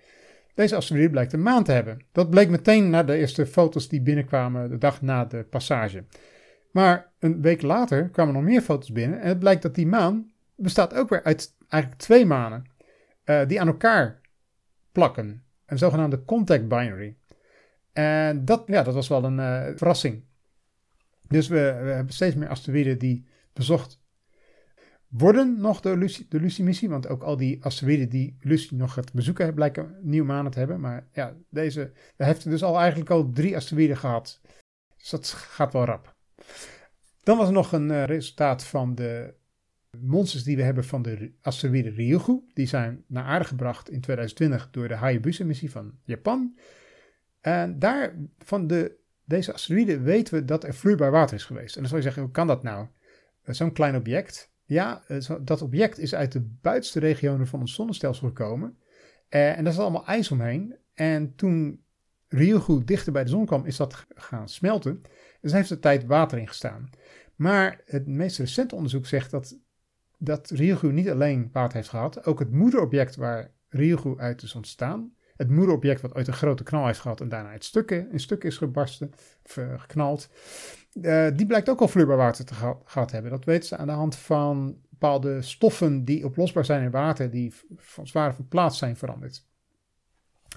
deze 0.55 0.77
asteroïde 0.77 1.11
blijkt 1.11 1.33
een 1.33 1.43
maan 1.43 1.65
te 1.65 1.73
hebben. 1.73 2.05
Dat 2.13 2.31
bleek 2.31 2.49
meteen 2.49 2.91
na 2.91 3.03
de 3.03 3.17
eerste 3.17 3.47
foto's 3.47 3.89
die 3.89 4.03
binnenkwamen 4.03 4.71
de 4.71 4.79
dag 4.79 5.03
na 5.03 5.25
de 5.25 5.45
passage. 5.51 6.05
Maar 6.71 7.13
een 7.19 7.43
week 7.43 7.63
later 7.63 8.09
kwamen 8.09 8.35
nog 8.35 8.43
meer 8.43 8.61
foto's 8.61 8.93
binnen 8.93 9.21
en 9.21 9.29
het 9.29 9.39
blijkt 9.39 9.63
dat 9.63 9.75
die 9.75 9.87
maan 9.87 10.33
bestaat 10.57 10.95
ook 10.95 11.09
weer 11.09 11.23
uit 11.23 11.55
eigenlijk 11.75 12.03
twee 12.03 12.27
manen. 12.27 12.65
uh, 13.25 13.47
die 13.47 13.61
aan 13.61 13.67
elkaar 13.67 14.21
plakken. 14.93 15.45
Een 15.67 15.79
zogenaamde 15.79 16.25
contact 16.25 16.69
binary. 16.69 17.17
En 17.93 18.45
dat, 18.45 18.63
ja, 18.67 18.83
dat 18.83 18.95
was 18.95 19.09
wel 19.09 19.25
een 19.25 19.39
uh, 19.39 19.77
verrassing. 19.77 20.25
Dus 21.29 21.49
we, 21.49 21.79
we, 21.83 21.91
hebben 21.91 22.15
steeds 22.15 22.35
meer 22.35 22.49
asteroïden 22.49 22.99
die 22.99 23.27
bezocht 23.53 24.03
worden 25.09 25.61
nog 25.61 25.81
door 25.81 25.97
Lucy, 25.97 26.27
de 26.29 26.41
Lucy-missie. 26.41 26.89
Want 26.89 27.09
ook 27.09 27.23
al 27.23 27.37
die 27.37 27.65
asteroïden 27.65 28.09
die 28.09 28.37
Lucy 28.41 28.75
nog 28.75 28.93
gaat 28.93 29.13
bezoeken, 29.13 29.55
blijken 29.55 29.99
nieuwe 30.01 30.27
manen 30.27 30.51
te 30.51 30.59
hebben. 30.59 30.81
Maar 30.81 31.07
ja, 31.13 31.35
deze 31.51 31.93
heeft 32.17 32.51
dus 32.51 32.63
al 32.63 32.79
eigenlijk 32.79 33.11
al 33.11 33.31
drie 33.31 33.57
asteroïden 33.57 33.97
gehad. 33.97 34.41
Dus 34.97 35.11
dat 35.11 35.29
gaat 35.29 35.73
wel 35.73 35.85
rap. 35.85 36.15
Dan 37.23 37.37
was 37.37 37.47
er 37.47 37.53
nog 37.53 37.73
een 37.73 37.91
uh, 37.91 38.05
resultaat 38.05 38.65
van 38.65 38.95
de 38.95 39.35
monsters 40.01 40.43
die 40.43 40.57
we 40.57 40.63
hebben 40.63 40.85
van 40.85 41.03
de 41.03 41.33
asteroïde 41.41 41.91
Ryugu. 41.91 42.41
Die 42.53 42.67
zijn 42.67 43.05
naar 43.07 43.25
aarde 43.25 43.45
gebracht 43.45 43.91
in 43.91 44.01
2020 44.01 44.71
door 44.71 44.89
de 44.89 44.95
Hayabusa-missie 44.95 45.71
van 45.71 45.93
Japan. 46.05 46.59
En 47.41 47.79
daar 47.79 48.17
van 48.39 48.67
de, 48.67 48.97
deze 49.25 49.53
asteroïde 49.53 50.01
weten 50.01 50.35
we 50.35 50.45
dat 50.45 50.65
er 50.65 50.75
vloeibaar 50.75 51.11
water 51.11 51.37
is 51.37 51.45
geweest. 51.45 51.75
En 51.75 51.81
dan 51.81 51.89
zou 51.89 52.01
je 52.01 52.07
zeggen, 52.07 52.23
hoe 52.23 52.33
kan 52.33 52.47
dat 52.47 52.63
nou? 52.63 52.87
Eh, 53.43 53.55
zo'n 53.55 53.73
klein 53.73 53.97
object. 53.97 54.53
Ja, 54.65 55.03
eh, 55.07 55.31
dat 55.41 55.63
object 55.63 55.99
is 55.99 56.15
uit 56.15 56.33
de 56.33 56.41
buitenste 56.41 57.01
regionen 57.01 57.47
van 57.47 57.61
ons 57.61 57.75
zonnestelsel 57.75 58.27
gekomen. 58.27 58.79
Uh, 59.31 59.59
en 59.59 59.65
daar 59.65 59.73
zat 59.73 59.83
allemaal 59.83 60.07
ijs 60.07 60.31
omheen. 60.31 60.77
En 60.95 61.35
toen 61.35 61.85
Ryugu 62.29 62.85
dichter 62.85 63.13
bij 63.13 63.25
de 63.25 63.31
zon 63.31 63.47
kwam, 63.47 63.65
is 63.65 63.77
dat 63.77 64.07
gaan 64.15 64.49
smelten. 64.49 65.03
Dus 65.41 65.53
heeft 65.53 65.71
er 65.71 65.81
tijd 65.81 66.05
water 66.05 66.39
in 66.39 66.49
gestaan. 66.49 66.91
Maar 67.37 67.81
het 67.85 68.07
meest 68.07 68.39
recente 68.39 68.75
onderzoek 68.75 69.07
zegt 69.07 69.31
dat, 69.31 69.59
dat 70.25 70.51
Ryugu 70.51 70.93
niet 70.93 71.11
alleen 71.11 71.51
water 71.53 71.77
heeft 71.77 71.89
gehad, 71.89 72.27
ook 72.27 72.39
het 72.39 72.51
moederobject 72.51 73.17
waar 73.17 73.51
Ryugu 73.69 74.19
uit 74.19 74.43
is 74.43 74.55
ontstaan, 74.55 75.13
het 75.37 75.51
moederobject 75.51 76.01
wat 76.01 76.15
ooit 76.15 76.27
een 76.27 76.33
grote 76.33 76.63
knal 76.63 76.87
heeft 76.87 77.01
gehad 77.01 77.21
en 77.21 77.29
daarna 77.29 77.53
in 77.53 77.61
stukken, 77.61 78.11
in 78.13 78.21
stukken 78.21 78.49
is 78.49 78.57
gebarsten 78.57 79.13
of 79.45 79.57
uh, 79.57 79.81
geknald, 79.81 80.29
uh, 80.93 81.27
die 81.35 81.47
blijkt 81.47 81.69
ook 81.69 81.81
al 81.81 81.89
vloeibaar 81.89 82.17
water 82.17 82.45
te 82.45 82.55
gehad 82.85 83.11
hebben. 83.11 83.31
Dat 83.31 83.45
weten 83.45 83.69
ze 83.69 83.77
aan 83.77 83.87
de 83.87 83.93
hand 83.93 84.17
van 84.17 84.79
bepaalde 84.91 85.43
stoffen 85.43 86.05
die 86.05 86.25
oplosbaar 86.25 86.65
zijn 86.65 86.83
in 86.83 86.91
water, 86.91 87.31
die 87.31 87.53
van 87.77 88.07
zwaar 88.07 88.35
van 88.35 88.49
plaats 88.49 88.79
zijn 88.79 88.97
veranderd. 88.97 89.47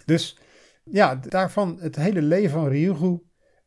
Dus 0.06 0.38
ja, 0.84 1.16
daarvan 1.16 1.78
het 1.80 1.96
hele 1.96 2.22
leven 2.22 2.52
van 2.52 2.68
Ryugu 2.68 3.20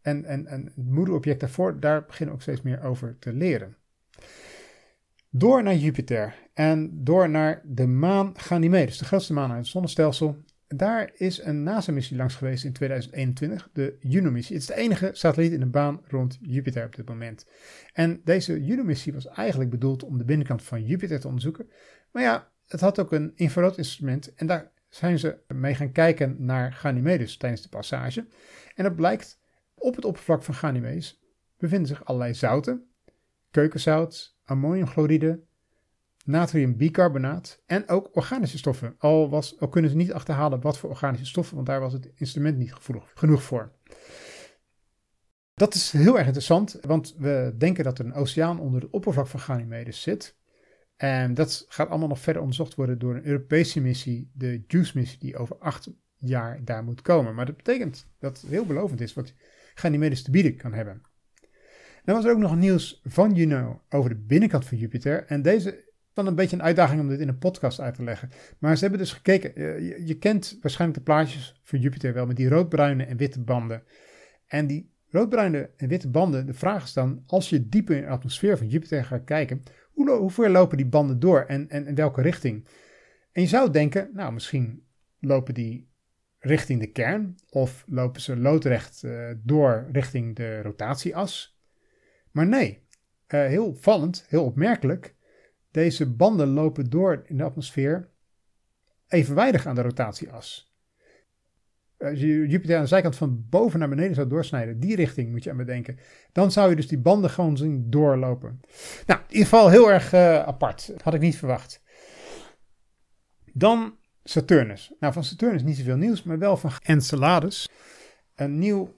en, 0.03 0.25
en, 0.25 0.47
en 0.47 0.65
het 0.65 0.77
moederobject 0.77 1.41
daarvoor, 1.41 1.81
daar 1.81 2.05
beginnen 2.05 2.29
we 2.29 2.41
ook 2.41 2.43
steeds 2.43 2.63
meer 2.63 2.83
over 2.83 3.17
te 3.19 3.33
leren. 3.33 3.77
Door 5.33 5.62
naar 5.62 5.75
Jupiter 5.75 6.35
en 6.55 7.05
door 7.05 7.31
naar 7.31 7.62
de 7.64 7.87
maan 7.87 8.33
Ganymedes, 8.37 8.99
de 8.99 9.05
grootste 9.05 9.33
maan 9.33 9.51
uit 9.51 9.59
het 9.59 9.66
zonnestelsel. 9.66 10.37
Daar 10.69 11.11
is 11.14 11.43
een 11.43 11.62
NASA-missie 11.62 12.16
langs 12.16 12.35
geweest 12.35 12.64
in 12.64 12.73
2021, 12.73 13.71
de 13.73 13.97
Juno-missie. 14.01 14.55
Het 14.55 14.62
is 14.62 14.75
de 14.75 14.83
enige 14.83 15.11
satelliet 15.12 15.53
in 15.53 15.61
de 15.61 15.66
baan 15.66 16.01
rond 16.09 16.38
Jupiter 16.40 16.85
op 16.85 16.97
dit 16.97 17.09
moment. 17.09 17.47
En 17.93 18.21
deze 18.25 18.64
Juno-missie 18.64 19.12
was 19.12 19.27
eigenlijk 19.27 19.71
bedoeld 19.71 20.05
om 20.05 20.19
de 20.19 20.25
binnenkant 20.25 20.62
van 20.62 20.85
Jupiter 20.85 21.21
te 21.21 21.27
onderzoeken. 21.27 21.71
Maar 22.12 22.23
ja, 22.23 22.51
het 22.66 22.81
had 22.81 23.01
ook 23.01 23.12
een 23.12 23.33
infraroodinstrument 23.35 24.35
en 24.35 24.47
daar 24.47 24.73
zijn 24.88 25.19
ze 25.19 25.38
mee 25.49 25.75
gaan 25.75 25.93
kijken 25.93 26.37
naar 26.38 26.73
Ganymedes 26.73 27.37
tijdens 27.37 27.62
de 27.62 27.69
passage. 27.69 28.27
En 28.75 28.85
het 28.85 28.97
blijkt 28.97 29.40
op 29.75 29.97
het 29.97 30.05
oppervlak 30.05 30.43
van 30.43 30.55
Ganymedes 30.55 31.21
bevinden 31.59 31.88
zich 31.88 32.05
allerlei 32.05 32.35
zouten, 32.35 32.89
keukenzout, 33.51 34.37
ammoniumchloride, 34.45 35.41
natriumbicarbonaat 36.25 37.63
en 37.67 37.89
ook 37.89 38.17
organische 38.17 38.59
stoffen. 38.59 38.95
Al, 38.99 39.31
was, 39.31 39.61
al 39.61 39.69
kunnen 39.69 39.91
ze 39.91 39.97
niet 39.97 40.13
achterhalen 40.13 40.61
wat 40.61 40.79
voor 40.79 40.91
organische 40.91 41.27
stoffen, 41.27 41.55
want 41.55 41.67
daar 41.67 41.81
was 41.81 41.93
het 41.93 42.11
instrument 42.15 42.57
niet 42.57 42.75
gevoelig, 42.75 43.13
genoeg 43.15 43.43
voor. 43.43 43.73
Dat 45.55 45.75
is 45.75 45.91
heel 45.91 46.17
erg 46.17 46.27
interessant, 46.27 46.79
want 46.81 47.15
we 47.19 47.55
denken 47.59 47.85
dat 47.85 47.99
er 47.99 48.05
een 48.05 48.15
oceaan 48.15 48.61
onder 48.61 48.81
het 48.83 48.91
oppervlak 48.91 49.27
van 49.27 49.41
Ganymedes 49.41 50.03
zit. 50.03 50.39
En 50.97 51.35
dat 51.35 51.65
gaat 51.69 51.89
allemaal 51.89 52.09
nog 52.09 52.21
verder 52.21 52.43
onderzocht 52.43 52.75
worden 52.75 52.99
door 52.99 53.15
een 53.15 53.27
Europese 53.27 53.81
missie, 53.81 54.31
de 54.35 54.65
JUICE-missie, 54.67 55.19
die 55.19 55.37
over 55.37 55.59
acht 55.59 55.91
jaar 56.17 56.65
daar 56.65 56.85
moet 56.85 57.03
komen. 57.03 57.35
Maar 57.35 57.47
dat 57.47 57.57
betekent 57.57 58.07
dat 58.19 58.41
het 58.41 58.51
heel 58.51 58.67
belovend 58.67 59.01
is 59.01 59.15
wat 59.15 59.35
Ganymedes 59.75 60.23
te 60.23 60.31
bieden 60.31 60.57
kan 60.57 60.73
hebben. 60.73 61.03
Dan 62.05 62.15
was 62.15 62.25
er 62.25 62.31
ook 62.31 62.39
nog 62.39 62.57
nieuws 62.57 63.01
van 63.05 63.35
Juno 63.35 63.83
over 63.89 64.11
de 64.11 64.17
binnenkant 64.17 64.65
van 64.65 64.79
Jupiter. 64.79 65.27
En 65.27 65.43
deze 65.43 65.89
dan 66.13 66.27
een 66.27 66.35
beetje 66.35 66.57
een 66.57 66.63
uitdaging 66.63 67.01
om 67.01 67.09
dit 67.09 67.21
in 67.21 67.29
een 67.29 67.39
podcast 67.39 67.81
uit 67.81 67.95
te 67.95 68.03
leggen. 68.03 68.31
Maar 68.59 68.75
ze 68.75 68.81
hebben 68.81 68.99
dus 69.01 69.13
gekeken. 69.13 69.55
Eh, 69.55 70.07
je, 70.07 70.19
kent 70.19 70.59
waarschijnlijk 70.61 70.99
de 70.99 71.05
plaatjes 71.05 71.61
van 71.63 71.81
Jupiter 71.81 72.15
wel 72.15 72.27
met 72.27 72.37
die 72.37 72.49
roodbruine 72.49 73.05
en 73.05 73.17
witte 73.17 73.41
banden. 73.41 73.83
En 74.47 74.67
die 74.67 74.93
roodbruine 75.09 75.71
en 75.77 75.89
witte 75.89 76.11
banden, 76.11 76.47
de 76.47 76.55
vraag 76.55 76.85
is 76.85 76.93
dan, 76.93 77.23
als 77.27 77.51
je 77.51 77.69
dieper 77.69 77.97
in 77.97 78.03
de 78.03 78.09
atmosfeer 78.09 78.59
van 78.59 78.69
Jupiter 78.69 79.05
gaat 79.05 79.25
kijken, 79.25 79.63
hoe, 79.93 80.11
hoe 80.11 80.31
ver 80.31 80.51
lopen 80.51 80.77
die 80.77 80.87
banden 80.87 81.21
door 81.21 81.41
en, 81.41 81.69
en 81.69 81.87
in 81.87 81.95
welke 81.95 82.23
richting? 82.23 82.69
En 83.33 83.43
je 83.43 83.49
zou 83.49 83.71
denken, 83.71 84.11
nou 84.13 84.33
misschien 84.33 84.87
lopen 85.19 85.55
die 85.55 85.89
richting 86.39 86.81
de 86.81 86.93
kern 86.93 87.35
of 87.49 87.85
lopen 87.87 88.21
ze 88.21 88.37
loodrecht 88.37 89.03
uh, 89.03 89.31
door 89.43 89.89
richting 89.93 90.37
de 90.37 90.63
rotatieas. 90.63 91.60
Maar 92.31 92.47
nee, 92.47 92.87
uh, 93.29 93.47
heel 93.47 93.75
vallend, 93.75 94.25
heel 94.29 94.45
opmerkelijk, 94.45 95.14
deze 95.71 96.11
banden 96.11 96.49
lopen 96.49 96.90
door 96.90 97.23
in 97.27 97.37
de 97.37 97.43
atmosfeer 97.43 98.09
evenwijdig 99.09 99.66
aan 99.66 99.75
de 99.75 99.83
rotatieas. 99.83 100.75
Als 101.99 102.21
je 102.21 102.47
Jupiter 102.49 102.77
aan 102.77 102.83
de 102.83 102.88
zijkant 102.88 103.16
van 103.16 103.47
boven 103.49 103.79
naar 103.79 103.88
beneden 103.88 104.14
zou 104.14 104.29
doorsnijden, 104.29 104.81
die 104.81 104.97
richting 104.97 105.31
moet 105.31 105.45
je 105.45 105.51
aan 105.51 105.57
bedenken, 105.57 105.99
dan 106.33 106.53
zou 106.53 106.71
je 106.71 106.77
dus 106.77 106.88
die 106.88 106.99
banden 106.99 107.31
gewoon 107.31 107.57
zien 107.57 107.90
doorlopen. 107.90 108.61
Nou, 109.07 109.21
in 109.21 109.27
ieder 109.29 109.49
geval 109.49 109.69
heel 109.69 109.90
erg 109.90 110.12
uh, 110.12 110.43
apart. 110.43 110.93
Had 111.03 111.14
ik 111.14 111.21
niet 111.21 111.37
verwacht. 111.37 111.83
Dan 113.53 113.99
Saturnus. 114.25 114.93
Nou, 115.01 115.12
van 115.12 115.25
Saturnus 115.25 115.62
niet 115.62 115.77
zoveel 115.77 115.97
nieuws, 115.97 116.23
maar 116.23 116.38
wel 116.38 116.57
van 116.57 116.71
Enceladus. 116.83 117.69
Een 118.35 118.59
nieuw 118.59 118.95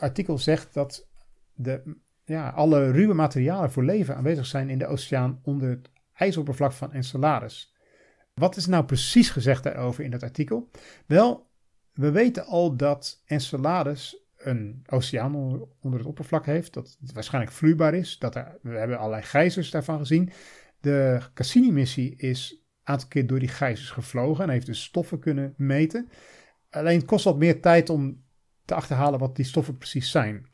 artikel 0.00 0.38
zegt 0.38 0.74
dat 0.74 1.06
de, 1.54 1.96
ja, 2.26 2.48
alle 2.48 2.90
ruwe 2.90 3.14
materialen 3.14 3.72
voor 3.72 3.84
leven 3.84 4.16
aanwezig 4.16 4.46
zijn 4.46 4.70
in 4.70 4.78
de 4.78 4.86
oceaan 4.86 5.40
onder 5.42 5.68
het 5.68 5.90
ijsoppervlak 6.12 6.72
van 6.72 6.92
Enceladus. 6.92 7.74
Wat 8.34 8.56
is 8.56 8.66
nou 8.66 8.84
precies 8.84 9.30
gezegd 9.30 9.62
daarover 9.62 10.04
in 10.04 10.10
dat 10.10 10.22
artikel? 10.22 10.70
Wel, 11.06 11.50
we 11.92 12.10
weten 12.10 12.44
al 12.44 12.76
dat 12.76 13.22
Enceladus 13.26 14.24
een 14.36 14.82
oceaan 14.86 15.34
onder, 15.80 15.98
het 15.98 16.08
oppervlak 16.08 16.46
heeft, 16.46 16.72
dat 16.72 16.96
het 17.00 17.12
waarschijnlijk 17.12 17.54
vloeibaar 17.54 17.94
is. 17.94 18.18
Dat 18.18 18.34
we 18.62 18.78
hebben 18.78 18.98
allerlei 18.98 19.22
gijzers 19.22 19.70
daarvan 19.70 19.98
gezien. 19.98 20.30
De 20.80 21.20
Cassini-missie 21.34 22.16
is 22.16 22.50
een 22.52 22.60
aantal 22.84 23.08
keer 23.08 23.26
door 23.26 23.38
die 23.38 23.48
gijzers 23.48 23.90
gevlogen 23.90 24.44
en 24.44 24.50
heeft 24.50 24.66
dus 24.66 24.82
stoffen 24.82 25.18
kunnen 25.18 25.54
meten. 25.56 26.08
Alleen 26.70 27.04
kost 27.04 27.24
wat 27.24 27.38
meer 27.38 27.60
tijd 27.60 27.90
om 27.90 28.24
te 28.64 28.74
achterhalen 28.74 29.18
wat 29.18 29.36
die 29.36 29.44
stoffen 29.44 29.76
precies 29.76 30.10
zijn. 30.10 30.46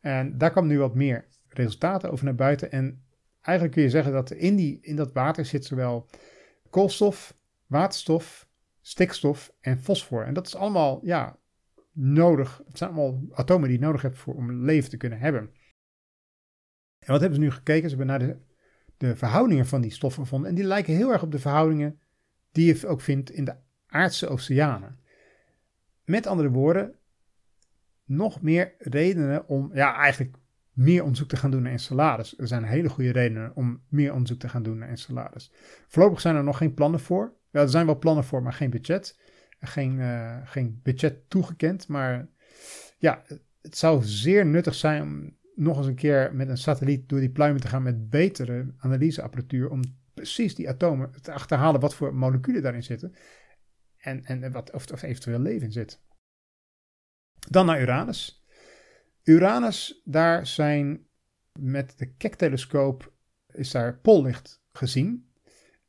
En 0.00 0.38
daar 0.38 0.50
kwam 0.50 0.66
nu 0.66 0.78
wat 0.78 0.94
meer 0.94 1.28
resultaten 1.48 2.10
over 2.10 2.24
naar 2.24 2.34
buiten. 2.34 2.70
En 2.70 3.04
eigenlijk 3.40 3.76
kun 3.76 3.84
je 3.84 3.90
zeggen 3.90 4.12
dat 4.12 4.30
in, 4.30 4.56
die, 4.56 4.78
in 4.80 4.96
dat 4.96 5.12
water 5.12 5.44
zit 5.44 5.64
zowel 5.64 6.08
koolstof, 6.70 7.34
waterstof, 7.66 8.48
stikstof 8.80 9.52
en 9.60 9.78
fosfor. 9.78 10.24
En 10.24 10.34
dat 10.34 10.46
is 10.46 10.56
allemaal 10.56 11.00
ja, 11.04 11.38
nodig. 11.92 12.62
Het 12.66 12.78
zijn 12.78 12.90
allemaal 12.90 13.20
atomen 13.32 13.68
die 13.68 13.78
je 13.78 13.84
nodig 13.84 14.02
hebt 14.02 14.18
voor, 14.18 14.34
om 14.34 14.52
leven 14.52 14.90
te 14.90 14.96
kunnen 14.96 15.18
hebben. 15.18 15.50
En 16.98 17.12
wat 17.12 17.20
hebben 17.20 17.38
ze 17.38 17.44
nu 17.44 17.50
gekeken? 17.50 17.90
Ze 17.90 17.96
hebben 17.96 18.06
naar 18.06 18.28
de, 18.28 18.36
de 18.96 19.16
verhoudingen 19.16 19.66
van 19.66 19.80
die 19.80 19.90
stoffen 19.90 20.22
gevonden. 20.22 20.48
En 20.48 20.54
die 20.54 20.64
lijken 20.64 20.94
heel 20.94 21.12
erg 21.12 21.22
op 21.22 21.32
de 21.32 21.38
verhoudingen 21.38 22.00
die 22.52 22.74
je 22.74 22.86
ook 22.86 23.00
vindt 23.00 23.30
in 23.30 23.44
de 23.44 23.56
aardse 23.86 24.28
oceanen. 24.28 24.98
Met 26.04 26.26
andere 26.26 26.50
woorden, 26.50 26.98
nog 28.06 28.42
meer 28.42 28.74
redenen 28.78 29.48
om, 29.48 29.70
ja, 29.74 29.96
eigenlijk 29.96 30.36
meer 30.72 31.02
onderzoek 31.02 31.28
te 31.28 31.36
gaan 31.36 31.50
doen 31.50 31.62
naar 31.62 31.72
Enceladus. 31.72 32.38
Er 32.38 32.46
zijn 32.46 32.64
hele 32.64 32.88
goede 32.88 33.12
redenen 33.12 33.52
om 33.54 33.82
meer 33.88 34.12
onderzoek 34.12 34.38
te 34.38 34.48
gaan 34.48 34.62
doen 34.62 34.78
naar 34.78 34.88
Enceladus. 34.88 35.52
Voorlopig 35.88 36.20
zijn 36.20 36.36
er 36.36 36.44
nog 36.44 36.56
geen 36.56 36.74
plannen 36.74 37.00
voor. 37.00 37.32
Ja, 37.50 37.60
er 37.60 37.68
zijn 37.68 37.86
wel 37.86 37.98
plannen 37.98 38.24
voor, 38.24 38.42
maar 38.42 38.52
geen 38.52 38.70
budget. 38.70 39.18
Geen, 39.60 39.98
uh, 39.98 40.36
geen 40.44 40.80
budget 40.82 41.30
toegekend. 41.30 41.88
Maar 41.88 42.28
ja, 42.98 43.22
het 43.62 43.76
zou 43.76 44.02
zeer 44.02 44.46
nuttig 44.46 44.74
zijn 44.74 45.02
om 45.02 45.36
nog 45.54 45.78
eens 45.78 45.86
een 45.86 45.94
keer 45.94 46.34
met 46.34 46.48
een 46.48 46.58
satelliet 46.58 47.08
door 47.08 47.20
die 47.20 47.30
pluimen 47.30 47.60
te 47.60 47.68
gaan 47.68 47.82
met 47.82 48.10
betere 48.10 48.74
analyseapparatuur. 48.78 49.70
Om 49.70 49.82
precies 50.14 50.54
die 50.54 50.68
atomen 50.68 51.10
te 51.22 51.32
achterhalen 51.32 51.80
wat 51.80 51.94
voor 51.94 52.14
moleculen 52.14 52.62
daarin 52.62 52.82
zitten. 52.82 53.14
En, 53.96 54.24
en 54.24 54.52
wat, 54.52 54.72
of, 54.72 54.90
of 54.90 55.02
eventueel 55.02 55.38
leven 55.38 55.66
in 55.66 55.72
zit. 55.72 56.00
Dan 57.48 57.66
naar 57.66 57.80
Uranus. 57.80 58.44
Uranus, 59.22 60.02
daar 60.04 60.46
zijn 60.46 61.06
met 61.52 61.98
de 61.98 62.06
Keck-telescoop 62.06 63.12
is 63.52 63.70
daar 63.70 63.98
pollicht 63.98 64.62
gezien. 64.72 65.26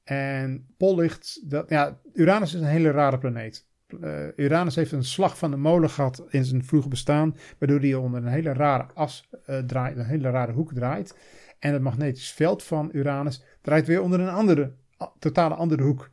En 0.03 0.67
Pollicht, 0.77 1.49
dat, 1.49 1.69
ja, 1.69 1.99
Uranus 2.13 2.53
is 2.53 2.59
een 2.59 2.67
hele 2.67 2.91
rare 2.91 3.17
planeet. 3.17 3.65
Uh, 3.99 4.25
Uranus 4.35 4.75
heeft 4.75 4.91
een 4.91 5.03
slag 5.03 5.37
van 5.37 5.51
de 5.51 5.57
molen 5.57 5.89
gehad 5.89 6.25
in 6.29 6.45
zijn 6.45 6.65
vroege 6.65 6.87
bestaan, 6.87 7.37
waardoor 7.57 7.79
hij 7.79 7.93
onder 7.93 8.21
een 8.21 8.31
hele 8.31 8.53
rare 8.53 8.87
as 8.93 9.29
uh, 9.49 9.57
draait, 9.59 9.97
een 9.97 10.05
hele 10.05 10.29
rare 10.29 10.51
hoek 10.51 10.73
draait. 10.73 11.17
En 11.59 11.73
het 11.73 11.81
magnetisch 11.81 12.31
veld 12.31 12.63
van 12.63 12.89
Uranus 12.93 13.43
draait 13.61 13.87
weer 13.87 14.01
onder 14.01 14.19
een 14.19 14.29
andere, 14.29 14.73
totale 15.19 15.55
andere 15.55 15.83
hoek. 15.83 16.09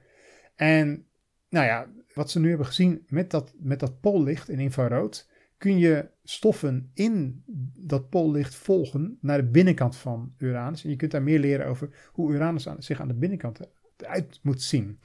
En 0.55 1.07
nou 1.49 1.67
ja, 1.67 1.87
wat 2.15 2.31
ze 2.31 2.41
nu 2.41 2.49
hebben 2.49 2.67
gezien 2.67 3.05
met 3.09 3.31
dat, 3.31 3.55
met 3.59 3.81
dat 3.81 4.01
poollicht 4.01 4.49
in 4.49 4.59
infrarood, 4.59 5.29
kun 5.65 5.79
je 5.79 6.09
stoffen 6.25 6.91
in 6.95 7.43
dat 7.79 8.09
poollicht 8.09 8.55
volgen 8.55 9.19
naar 9.21 9.39
de 9.39 9.51
binnenkant 9.51 9.97
van 9.97 10.35
Uranus. 10.39 10.85
En 10.85 10.91
je 10.91 10.97
kunt 10.97 11.11
daar 11.11 11.23
meer 11.23 11.39
leren 11.39 11.67
over 11.67 12.11
hoe 12.13 12.33
Uranus 12.33 12.67
zich 12.79 13.01
aan 13.01 13.09
de 13.09 13.15
binnenkant 13.15 13.61
uit 13.97 14.39
moet 14.43 14.63
zien. 14.63 14.99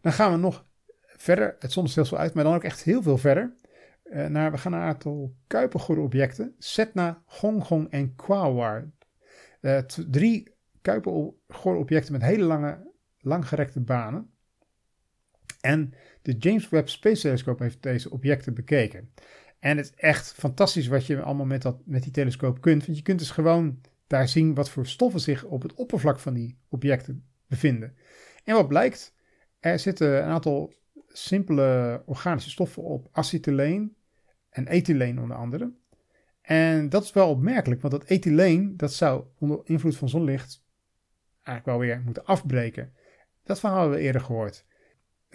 Dan 0.00 0.12
gaan 0.12 0.32
we 0.32 0.38
nog 0.38 0.66
verder 1.16 1.56
het 1.58 1.72
zonnestelsel 1.72 2.18
uit, 2.18 2.34
maar 2.34 2.44
dan 2.44 2.54
ook 2.54 2.64
echt 2.64 2.82
heel 2.82 3.02
veel 3.02 3.18
verder. 3.18 3.54
Uh, 4.04 4.26
naar, 4.26 4.50
we 4.50 4.58
gaan 4.58 4.72
naar 4.72 4.80
een 4.80 4.88
aantal 4.88 5.34
Kuipergor-objecten. 5.46 6.54
Setna, 6.58 7.22
Gongong 7.26 7.90
en 7.90 8.14
Quawar. 8.14 8.90
Uh, 9.60 9.78
drie 10.10 10.54
Kuipergor-objecten 10.82 12.12
met 12.12 12.22
hele 12.22 12.44
lange, 12.44 12.92
langgerekte 13.18 13.80
banen. 13.80 14.30
En 15.60 15.94
de 16.22 16.32
James 16.32 16.68
Webb 16.68 16.88
Space 16.88 17.20
Telescope 17.20 17.62
heeft 17.62 17.82
deze 17.82 18.10
objecten 18.10 18.54
bekeken. 18.54 19.10
En 19.66 19.76
het 19.76 19.86
is 19.86 19.94
echt 19.96 20.32
fantastisch 20.32 20.86
wat 20.86 21.06
je 21.06 21.22
allemaal 21.22 21.46
met, 21.46 21.62
dat, 21.62 21.76
met 21.84 22.02
die 22.02 22.12
telescoop 22.12 22.60
kunt. 22.60 22.86
Want 22.86 22.98
je 22.98 23.04
kunt 23.04 23.18
dus 23.18 23.30
gewoon 23.30 23.80
daar 24.06 24.28
zien 24.28 24.54
wat 24.54 24.70
voor 24.70 24.86
stoffen 24.86 25.20
zich 25.20 25.44
op 25.44 25.62
het 25.62 25.74
oppervlak 25.74 26.18
van 26.18 26.34
die 26.34 26.58
objecten 26.68 27.24
bevinden. 27.46 27.96
En 28.44 28.54
wat 28.54 28.68
blijkt? 28.68 29.14
Er 29.60 29.78
zitten 29.78 30.16
een 30.16 30.30
aantal 30.30 30.72
simpele 31.08 32.02
organische 32.04 32.50
stoffen 32.50 32.82
op, 32.82 33.08
acetyleen 33.12 33.96
en 34.50 34.66
ethyleen 34.66 35.20
onder 35.20 35.36
andere. 35.36 35.72
En 36.42 36.88
dat 36.88 37.04
is 37.04 37.12
wel 37.12 37.30
opmerkelijk, 37.30 37.80
want 37.80 37.92
dat 37.92 38.04
ethyleen 38.04 38.76
dat 38.76 38.92
zou 38.92 39.24
onder 39.38 39.60
invloed 39.64 39.96
van 39.96 40.08
zonlicht 40.08 40.64
eigenlijk 41.42 41.66
wel 41.66 41.78
weer 41.78 42.02
moeten 42.04 42.24
afbreken. 42.24 42.92
Dat 43.42 43.60
verhaal 43.60 43.80
hebben 43.80 43.98
we 43.98 44.04
eerder 44.04 44.20
gehoord. 44.20 44.64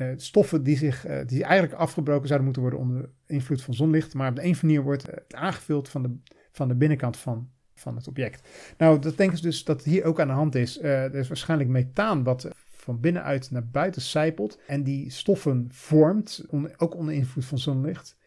Uh, 0.02 0.14
stoffen 0.16 0.64
die, 0.64 0.78
zich, 0.78 1.08
uh, 1.08 1.20
die 1.26 1.44
eigenlijk 1.44 1.80
afgebroken 1.80 2.28
zouden 2.28 2.46
moeten 2.46 2.62
worden 2.62 2.80
onder 2.80 3.10
invloed 3.26 3.62
van 3.62 3.74
zonlicht, 3.74 4.14
maar 4.14 4.30
op 4.30 4.36
de 4.36 4.44
een 4.44 4.58
manier 4.62 4.82
wordt 4.82 5.06
het 5.06 5.34
aangevuld 5.36 5.90
van 5.90 6.04
de, 6.04 6.16
van 6.52 6.68
de 6.68 6.76
binnenkant 6.76 7.18
van, 7.18 7.50
van 7.74 7.96
het 7.96 8.08
object. 8.08 8.48
Nou, 8.78 9.00
dat 9.00 9.18
denken 9.18 9.38
ze 9.38 9.44
dus 9.44 9.64
dat 9.64 9.84
hier 9.84 10.04
ook 10.04 10.20
aan 10.20 10.28
de 10.28 10.34
hand 10.34 10.56
is. 10.56 10.82
Er 10.82 11.16
is 11.16 11.28
waarschijnlijk 11.28 11.70
methaan 11.70 12.24
wat 12.24 12.50
van 12.70 13.00
binnenuit 13.00 13.52
naar 13.52 13.68
buiten 13.68 14.02
zijpelt 14.02 14.60
en 14.68 14.84
die 14.84 15.10
stoffen 15.10 15.68
vormt, 15.70 16.46
ook 16.78 16.96
onder 16.96 17.14
invloed 17.14 17.46
van 17.46 17.58
zonlicht. 17.58 18.18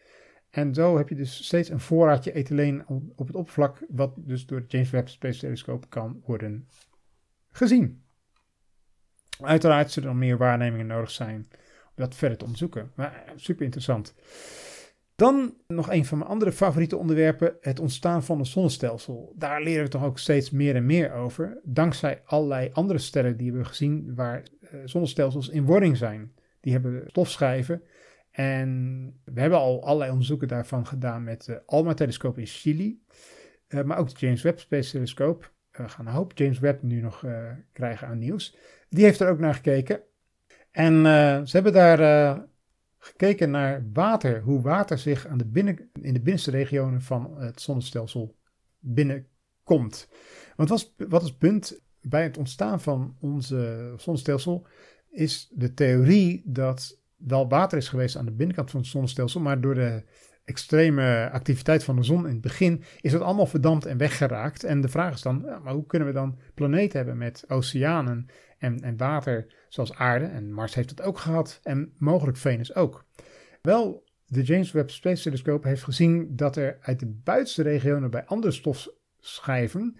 En 0.49 0.73
zo 0.73 0.97
heb 0.97 1.09
je 1.09 1.15
dus 1.15 1.45
steeds 1.45 1.69
een 1.69 1.79
voorraadje 1.79 2.31
ethyleen 2.31 2.87
op 3.15 3.27
het 3.27 3.35
oppervlak, 3.35 3.85
wat 3.89 4.13
dus 4.15 4.45
door 4.45 4.59
het 4.59 4.71
James 4.71 4.89
Webb 4.89 5.09
Space 5.09 5.39
Telescope 5.39 5.87
kan 5.87 6.21
worden 6.25 6.67
gezien. 7.51 8.03
Uiteraard 9.39 9.91
zullen 9.91 10.09
er 10.09 10.15
meer 10.15 10.37
waarnemingen 10.37 10.87
nodig 10.87 11.11
zijn 11.11 11.47
dat 11.95 12.15
verder 12.15 12.37
te 12.37 12.43
onderzoeken. 12.43 12.91
Maar 12.95 13.23
eh, 13.25 13.31
super 13.35 13.63
interessant. 13.63 14.13
Dan 15.15 15.55
nog 15.67 15.91
een 15.91 16.05
van 16.05 16.17
mijn 16.17 16.29
andere 16.29 16.51
favoriete 16.51 16.97
onderwerpen, 16.97 17.57
het 17.61 17.79
ontstaan 17.79 18.23
van 18.23 18.39
een 18.39 18.45
zonnestelsel. 18.45 19.33
Daar 19.35 19.61
leren 19.61 19.83
we 19.83 19.89
toch 19.89 20.03
ook 20.03 20.19
steeds 20.19 20.49
meer 20.51 20.75
en 20.75 20.85
meer 20.85 21.13
over, 21.13 21.59
dankzij 21.63 22.21
allerlei 22.25 22.69
andere 22.73 22.99
sterren 22.99 23.37
die 23.37 23.53
we 23.53 23.65
gezien 23.65 24.15
waar 24.15 24.43
uh, 24.61 24.79
zonnestelsels 24.85 25.49
in 25.49 25.65
wording 25.65 25.97
zijn. 25.97 26.33
Die 26.59 26.73
hebben 26.73 27.03
stofschijven 27.07 27.81
en 28.31 29.11
we 29.23 29.41
hebben 29.41 29.59
al 29.59 29.83
allerlei 29.83 30.11
onderzoeken 30.11 30.47
daarvan 30.47 30.87
gedaan 30.87 31.23
met 31.23 31.45
de 31.45 31.65
ALMA-telescoop 31.65 32.37
in 32.37 32.45
Chili, 32.45 33.01
maar 33.85 33.97
ook 33.97 34.09
de 34.09 34.25
James 34.25 34.41
Webb 34.41 34.59
Space 34.59 34.91
Telescoop. 34.91 35.53
we 35.71 35.89
gaan 35.89 36.07
een 36.07 36.13
hoop 36.13 36.31
James 36.37 36.59
Webb 36.59 36.81
nu 36.81 37.01
nog 37.01 37.25
krijgen 37.73 38.07
aan 38.07 38.19
nieuws. 38.19 38.57
Die 38.89 39.03
heeft 39.03 39.19
er 39.19 39.29
ook 39.29 39.39
naar 39.39 39.53
gekeken. 39.53 40.03
En 40.75 41.03
ze 41.47 41.49
hebben 41.51 41.73
daar 41.73 42.47
gekeken 42.97 43.51
naar 43.51 43.85
water, 43.93 44.41
hoe 44.41 44.61
water 44.61 44.97
zich 44.97 45.27
aan 45.27 45.37
de 45.37 45.45
binnen, 45.45 45.89
in 46.01 46.13
de 46.13 46.21
binnenste 46.21 46.51
regionen 46.51 47.01
van 47.01 47.37
het 47.37 47.61
zonnestelsel 47.61 48.35
binnenkomt. 48.79 50.09
Want 50.55 50.69
wat 50.69 50.77
is, 50.79 50.93
wat 51.07 51.21
is 51.21 51.27
het 51.27 51.37
punt 51.37 51.81
bij 52.01 52.23
het 52.23 52.37
ontstaan 52.37 52.81
van 52.81 53.15
onze 53.19 53.93
zonnestelsel? 53.97 54.67
Is 55.09 55.51
de 55.53 55.73
theorie 55.73 56.41
dat 56.45 57.01
wel 57.15 57.49
water 57.49 57.77
is 57.77 57.89
geweest 57.89 58.15
aan 58.15 58.25
de 58.25 58.31
binnenkant 58.31 58.71
van 58.71 58.79
het 58.79 58.89
zonnestelsel, 58.89 59.41
maar 59.41 59.61
door 59.61 59.75
de 59.75 60.03
extreme 60.45 61.29
activiteit 61.31 61.83
van 61.83 61.95
de 61.95 62.03
zon 62.03 62.27
in 62.27 62.33
het 62.33 62.41
begin 62.41 62.83
is 63.01 63.11
het 63.11 63.21
allemaal 63.21 63.45
verdampt 63.45 63.85
en 63.85 63.97
weggeraakt. 63.97 64.63
En 64.63 64.81
de 64.81 64.87
vraag 64.87 65.13
is 65.13 65.21
dan, 65.21 65.43
ja, 65.45 65.59
maar 65.59 65.73
hoe 65.73 65.85
kunnen 65.85 66.07
we 66.07 66.13
dan 66.13 66.39
planeten 66.53 66.97
hebben 66.97 67.17
met 67.17 67.43
oceanen 67.47 68.25
en, 68.57 68.79
en 68.79 68.97
water 68.97 69.53
zoals 69.69 69.93
aarde? 69.93 70.25
En 70.25 70.53
Mars 70.53 70.75
heeft 70.75 70.89
het 70.89 71.01
ook 71.01 71.17
gehad 71.17 71.59
en 71.63 71.93
mogelijk 71.97 72.37
Venus 72.37 72.75
ook. 72.75 73.05
Wel, 73.61 74.03
de 74.25 74.43
James 74.43 74.71
Webb 74.71 74.89
Space 74.89 75.23
Telescope 75.23 75.67
heeft 75.67 75.83
gezien 75.83 76.35
dat 76.35 76.55
er 76.55 76.77
uit 76.81 76.99
de 76.99 77.19
buitenste 77.23 77.63
regionen 77.63 78.11
bij 78.11 78.25
andere 78.25 78.53
stofschijven 78.53 79.97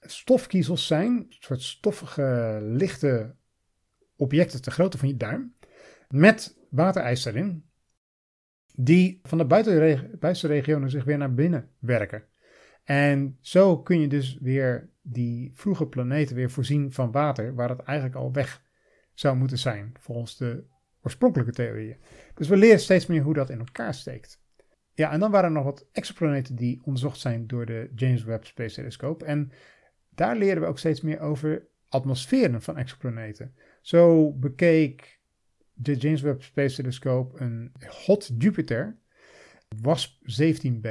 stofkiezels 0.00 0.86
zijn, 0.86 1.12
een 1.12 1.26
soort 1.28 1.62
stoffige, 1.62 2.58
lichte 2.62 3.34
objecten 4.16 4.62
te 4.62 4.70
grootte 4.70 4.98
van 4.98 5.08
je 5.08 5.16
duim, 5.16 5.54
met 6.08 6.56
waterijs 6.70 7.24
erin, 7.24 7.67
die 8.80 9.20
van 9.22 9.38
de 9.38 9.46
buitenste 9.46 10.46
regionen 10.46 10.90
zich 10.90 11.04
weer 11.04 11.18
naar 11.18 11.34
binnen 11.34 11.68
werken. 11.78 12.24
En 12.84 13.36
zo 13.40 13.78
kun 13.78 14.00
je 14.00 14.08
dus 14.08 14.38
weer 14.40 14.90
die 15.02 15.50
vroege 15.54 15.86
planeten 15.86 16.36
weer 16.36 16.50
voorzien 16.50 16.92
van 16.92 17.10
water, 17.10 17.54
waar 17.54 17.68
het 17.68 17.80
eigenlijk 17.80 18.18
al 18.18 18.32
weg 18.32 18.62
zou 19.14 19.36
moeten 19.36 19.58
zijn, 19.58 19.92
volgens 20.00 20.36
de 20.36 20.64
oorspronkelijke 21.02 21.52
theorieën. 21.52 21.96
Dus 22.34 22.48
we 22.48 22.56
leren 22.56 22.80
steeds 22.80 23.06
meer 23.06 23.22
hoe 23.22 23.34
dat 23.34 23.50
in 23.50 23.58
elkaar 23.58 23.94
steekt. 23.94 24.42
Ja, 24.94 25.10
en 25.12 25.20
dan 25.20 25.30
waren 25.30 25.48
er 25.48 25.56
nog 25.56 25.64
wat 25.64 25.88
exoplaneten 25.92 26.56
die 26.56 26.80
onderzocht 26.84 27.20
zijn 27.20 27.46
door 27.46 27.66
de 27.66 27.90
James 27.94 28.24
Webb 28.24 28.44
Space 28.44 28.74
Telescope. 28.74 29.24
En 29.24 29.52
daar 30.08 30.36
leren 30.36 30.62
we 30.62 30.68
ook 30.68 30.78
steeds 30.78 31.00
meer 31.00 31.20
over 31.20 31.66
atmosferen 31.88 32.62
van 32.62 32.76
exoplaneten. 32.76 33.54
Zo 33.80 34.32
bekeek 34.32 35.17
de 35.80 35.94
James 35.96 36.20
Webb 36.20 36.42
Space 36.42 36.76
Telescope 36.76 37.40
een 37.40 37.72
hot 38.06 38.30
Jupiter, 38.38 38.96
WASP 39.82 40.22
17b. 40.42 40.88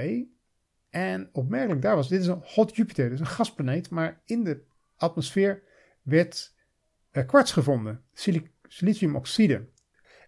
En 0.90 1.30
opmerkelijk 1.32 1.82
daar 1.82 1.96
was, 1.96 2.08
dit 2.08 2.22
is 2.22 2.28
een 2.28 2.42
hot 2.44 2.76
Jupiter, 2.76 3.10
dus 3.10 3.20
een 3.20 3.26
gasplaneet, 3.26 3.90
maar 3.90 4.22
in 4.26 4.44
de 4.44 4.64
atmosfeer 4.96 5.64
werd 6.02 6.56
uh, 7.12 7.26
kwarts 7.26 7.52
gevonden, 7.52 8.04
siliciumoxide. 8.68 9.68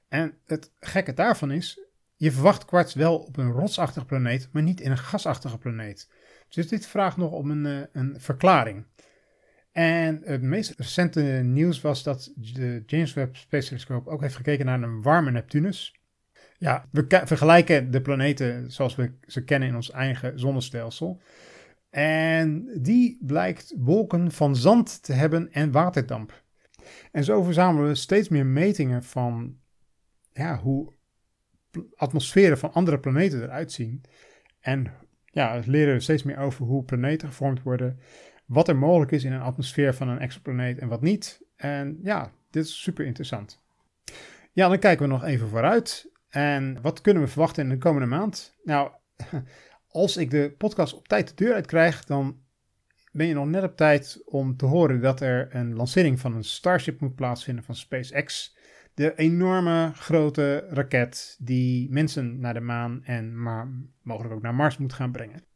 En 0.08 0.38
het 0.45 0.72
gekke 0.80 1.13
daarvan 1.13 1.52
is, 1.52 1.80
je 2.15 2.32
verwacht 2.32 2.65
kwarts 2.65 2.93
wel 2.93 3.17
op 3.17 3.38
een 3.38 3.52
rotsachtige 3.52 4.06
planeet, 4.06 4.50
maar 4.52 4.63
niet 4.63 4.82
in 4.82 4.91
een 4.91 4.98
gasachtige 4.98 5.58
planeet. 5.58 6.12
Dus 6.50 6.67
dit 6.67 6.86
vraagt 6.86 7.17
nog 7.17 7.32
om 7.32 7.52
een, 7.52 7.65
eh, 7.65 7.88
een 7.91 8.22
verklaring. 8.22 8.86
En 9.80 10.22
het 10.24 10.42
meest 10.42 10.74
recente 10.78 11.22
nieuws 11.44 11.82
was 11.82 12.04
dat 12.04 12.32
de 12.36 12.84
James 12.86 13.13
Webb 13.13 13.36
Space 13.36 13.68
Telescope 13.68 14.10
ook 14.10 14.22
heeft 14.22 14.36
gekeken 14.36 14.65
naar 14.65 14.82
een 14.82 15.02
warme 15.02 15.32
Neptunus. 15.32 15.96
Ja, 16.58 16.88
we 16.92 17.22
vergelijken 17.26 17.92
de 17.92 18.02
planeten 18.02 18.72
zoals 18.72 18.96
we 18.96 19.12
ze 19.28 19.44
kennen 19.44 19.70
in 19.70 19.76
ons 19.76 19.92
eigen 19.92 20.39
zonnestelsel. 20.39 21.22
En 21.89 22.80
die 22.82 23.18
blijkt 23.22 23.74
wolken 23.78 24.32
van 24.32 24.56
zand 24.56 25.04
te 25.04 25.13
hebben 25.13 25.52
en 25.52 25.72
waterdamp. 25.72 26.44
En 27.12 27.24
zo 27.24 27.44
verzamelen 27.44 27.89
we 27.89 27.96
steeds 27.96 28.30
meer 28.30 28.46
metingen 28.46 29.04
van 29.04 29.58
ja, 30.32 30.60
hoe 30.60 30.94
atmosferen 31.96 32.58
van 32.58 32.73
andere 32.73 33.00
planeten 33.00 33.44
eruit 33.44 33.71
zien. 33.71 34.02
En 34.60 34.94
ja, 35.25 35.60
we 35.60 35.71
leren 35.71 36.02
steeds 36.02 36.23
meer 36.23 36.38
over 36.38 36.65
hoe 36.65 36.84
planeten 36.84 37.27
gevormd 37.27 37.63
worden, 37.63 38.00
wat 38.50 38.67
er 38.67 38.75
mogelijk 38.75 39.12
is 39.12 39.23
in 39.23 39.31
een 39.31 39.41
atmosfeer 39.41 39.93
van 39.93 40.08
een 40.08 40.19
exoplaneet 40.19 40.77
en 40.77 40.87
wat 40.87 41.02
niet. 41.02 41.41
En 41.56 42.00
ja, 42.04 42.31
dit 42.50 42.63
is 42.63 42.81
super 42.81 43.06
interessant. 43.06 43.62
Ja, 44.52 44.67
dan 44.67 44.79
kijken 44.79 45.06
we 45.06 45.12
nog 45.12 45.23
even 45.23 45.47
vooruit. 45.47 46.12
En 46.29 46.81
wat 46.81 47.02
kunnen 47.02 47.23
we 47.23 47.29
verwachten 47.29 47.63
in 47.63 47.69
de 47.69 47.77
komende 47.77 48.08
maand? 48.08 48.56
Nou, 48.63 48.91
als 49.87 50.17
ik 50.17 50.29
de 50.31 50.56
podcast 50.58 50.93
op 50.93 51.08
tijd 51.08 51.27
de 51.27 51.43
deur 51.43 51.54
uit 51.54 51.65
krijg, 51.65 52.04
dan 52.04 52.37
ben 53.12 53.27
je 53.27 53.33
nog 53.33 53.47
net 53.47 53.63
op 53.63 53.77
tijd 53.77 54.21
om 54.25 54.58
te 54.58 54.65
horen 54.65 55.02
dat 55.02 55.21
er 55.21 55.56
een 55.56 55.75
lancering 55.75 56.19
van 56.19 56.35
een 56.35 56.43
Starship 56.43 57.00
moet 57.00 57.15
plaatsvinden 57.15 57.63
van 57.63 57.75
SpaceX 57.75 58.58
de 58.93 59.15
enorme 59.15 59.91
grote 59.93 60.67
raket 60.69 61.37
die 61.39 61.91
mensen 61.91 62.39
naar 62.39 62.54
de 62.54 62.60
maan 62.60 63.04
en 63.04 63.41
maar 63.41 63.67
mogelijk 64.02 64.33
ook 64.33 64.41
naar 64.41 64.56
Mars 64.56 64.77
moet 64.77 64.93
gaan 64.93 65.12
brengen. 65.12 65.48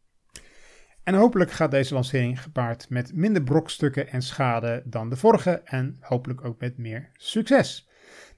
En 1.04 1.14
hopelijk 1.14 1.52
gaat 1.52 1.72
deze 1.72 1.94
lancering 1.94 2.42
gepaard 2.42 2.90
met 2.90 3.14
minder 3.16 3.44
brokstukken 3.44 4.08
en 4.08 4.22
schade 4.22 4.84
dan 4.86 5.10
de 5.10 5.16
vorige 5.16 5.52
en 5.52 5.98
hopelijk 6.00 6.46
ook 6.46 6.60
met 6.60 6.78
meer 6.78 7.10
succes. 7.14 7.90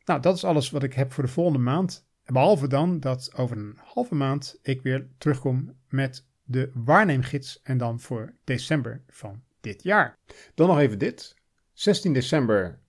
Nou, 0.06 0.22
dat 0.22 0.36
is 0.36 0.44
alles 0.44 0.70
wat 0.70 0.84
ik 0.84 0.94
heb 0.94 1.12
voor 1.12 1.24
de 1.24 1.30
volgende 1.30 1.60
maand. 1.60 2.08
Behalve 2.26 2.68
dan 2.68 3.00
dat 3.00 3.32
over 3.36 3.58
een 3.58 3.78
halve 3.84 4.16
maand 4.16 4.60
ik 4.62 4.82
weer 4.82 5.08
terugkom 5.18 5.76
met 5.90 6.28
de 6.44 6.72
waarneemgids 6.74 7.62
en 7.64 7.78
dan 7.78 8.00
voor 8.00 8.34
december 8.44 9.02
van 9.08 9.44
dit 9.62 9.84
jaar. 9.84 10.18
Dan 10.56 10.68
nog 10.68 10.80
even 10.80 11.00
dit. 11.00 11.36
16 11.74 12.14
december 12.14 12.80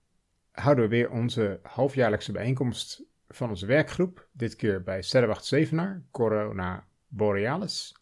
houden 0.51 0.83
we 0.83 0.89
weer 0.89 1.09
onze 1.11 1.59
halfjaarlijkse 1.63 2.31
bijeenkomst 2.31 3.03
van 3.27 3.49
onze 3.49 3.65
werkgroep. 3.65 4.27
Dit 4.31 4.55
keer 4.55 4.83
bij 4.83 5.01
Sterrenwacht 5.01 5.45
Zevenaar, 5.45 6.03
Corona 6.11 6.87
Borealis. 7.07 7.96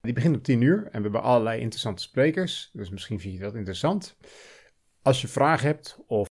Die 0.00 0.12
begint 0.12 0.34
om 0.34 0.42
10 0.42 0.60
uur 0.60 0.76
en 0.76 0.96
we 0.96 1.02
hebben 1.02 1.22
allerlei 1.22 1.60
interessante 1.60 2.02
sprekers. 2.02 2.70
Dus 2.72 2.90
misschien 2.90 3.20
vind 3.20 3.34
je 3.34 3.40
dat 3.40 3.54
interessant. 3.54 4.16
Als 5.02 5.20
je 5.20 5.28
vragen 5.28 5.66
hebt 5.66 5.98
of 6.06 6.26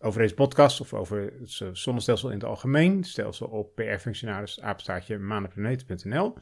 over 0.00 0.20
deze 0.20 0.34
podcast 0.34 0.80
of 0.80 0.94
over 0.94 1.32
het 1.40 1.60
zonnestelsel 1.72 2.28
in 2.28 2.34
het 2.34 2.44
algemeen, 2.44 3.04
stel 3.04 3.32
ze 3.32 3.48
op 3.48 3.74
PR-functionaris 3.74 4.60
apenstaartje 4.60 5.18
manenplaneten.nl. 5.18 6.34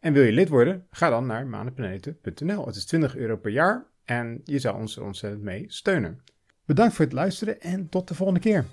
En 0.00 0.12
wil 0.12 0.22
je 0.22 0.32
lid 0.32 0.48
worden? 0.48 0.86
Ga 0.90 1.10
dan 1.10 1.26
naar 1.26 1.46
manenplaneten.nl. 1.46 2.66
Het 2.66 2.76
is 2.76 2.84
20 2.84 3.16
euro 3.16 3.36
per 3.36 3.50
jaar 3.50 3.86
en 4.04 4.40
je 4.44 4.58
zou 4.58 4.76
ons 4.76 4.96
er 4.96 5.04
ontzettend 5.04 5.42
mee 5.42 5.64
steunen. 5.68 6.20
Bedankt 6.64 6.94
voor 6.94 7.04
het 7.04 7.14
luisteren 7.14 7.60
en 7.60 7.88
tot 7.88 8.08
de 8.08 8.14
volgende 8.14 8.40
keer. 8.40 8.64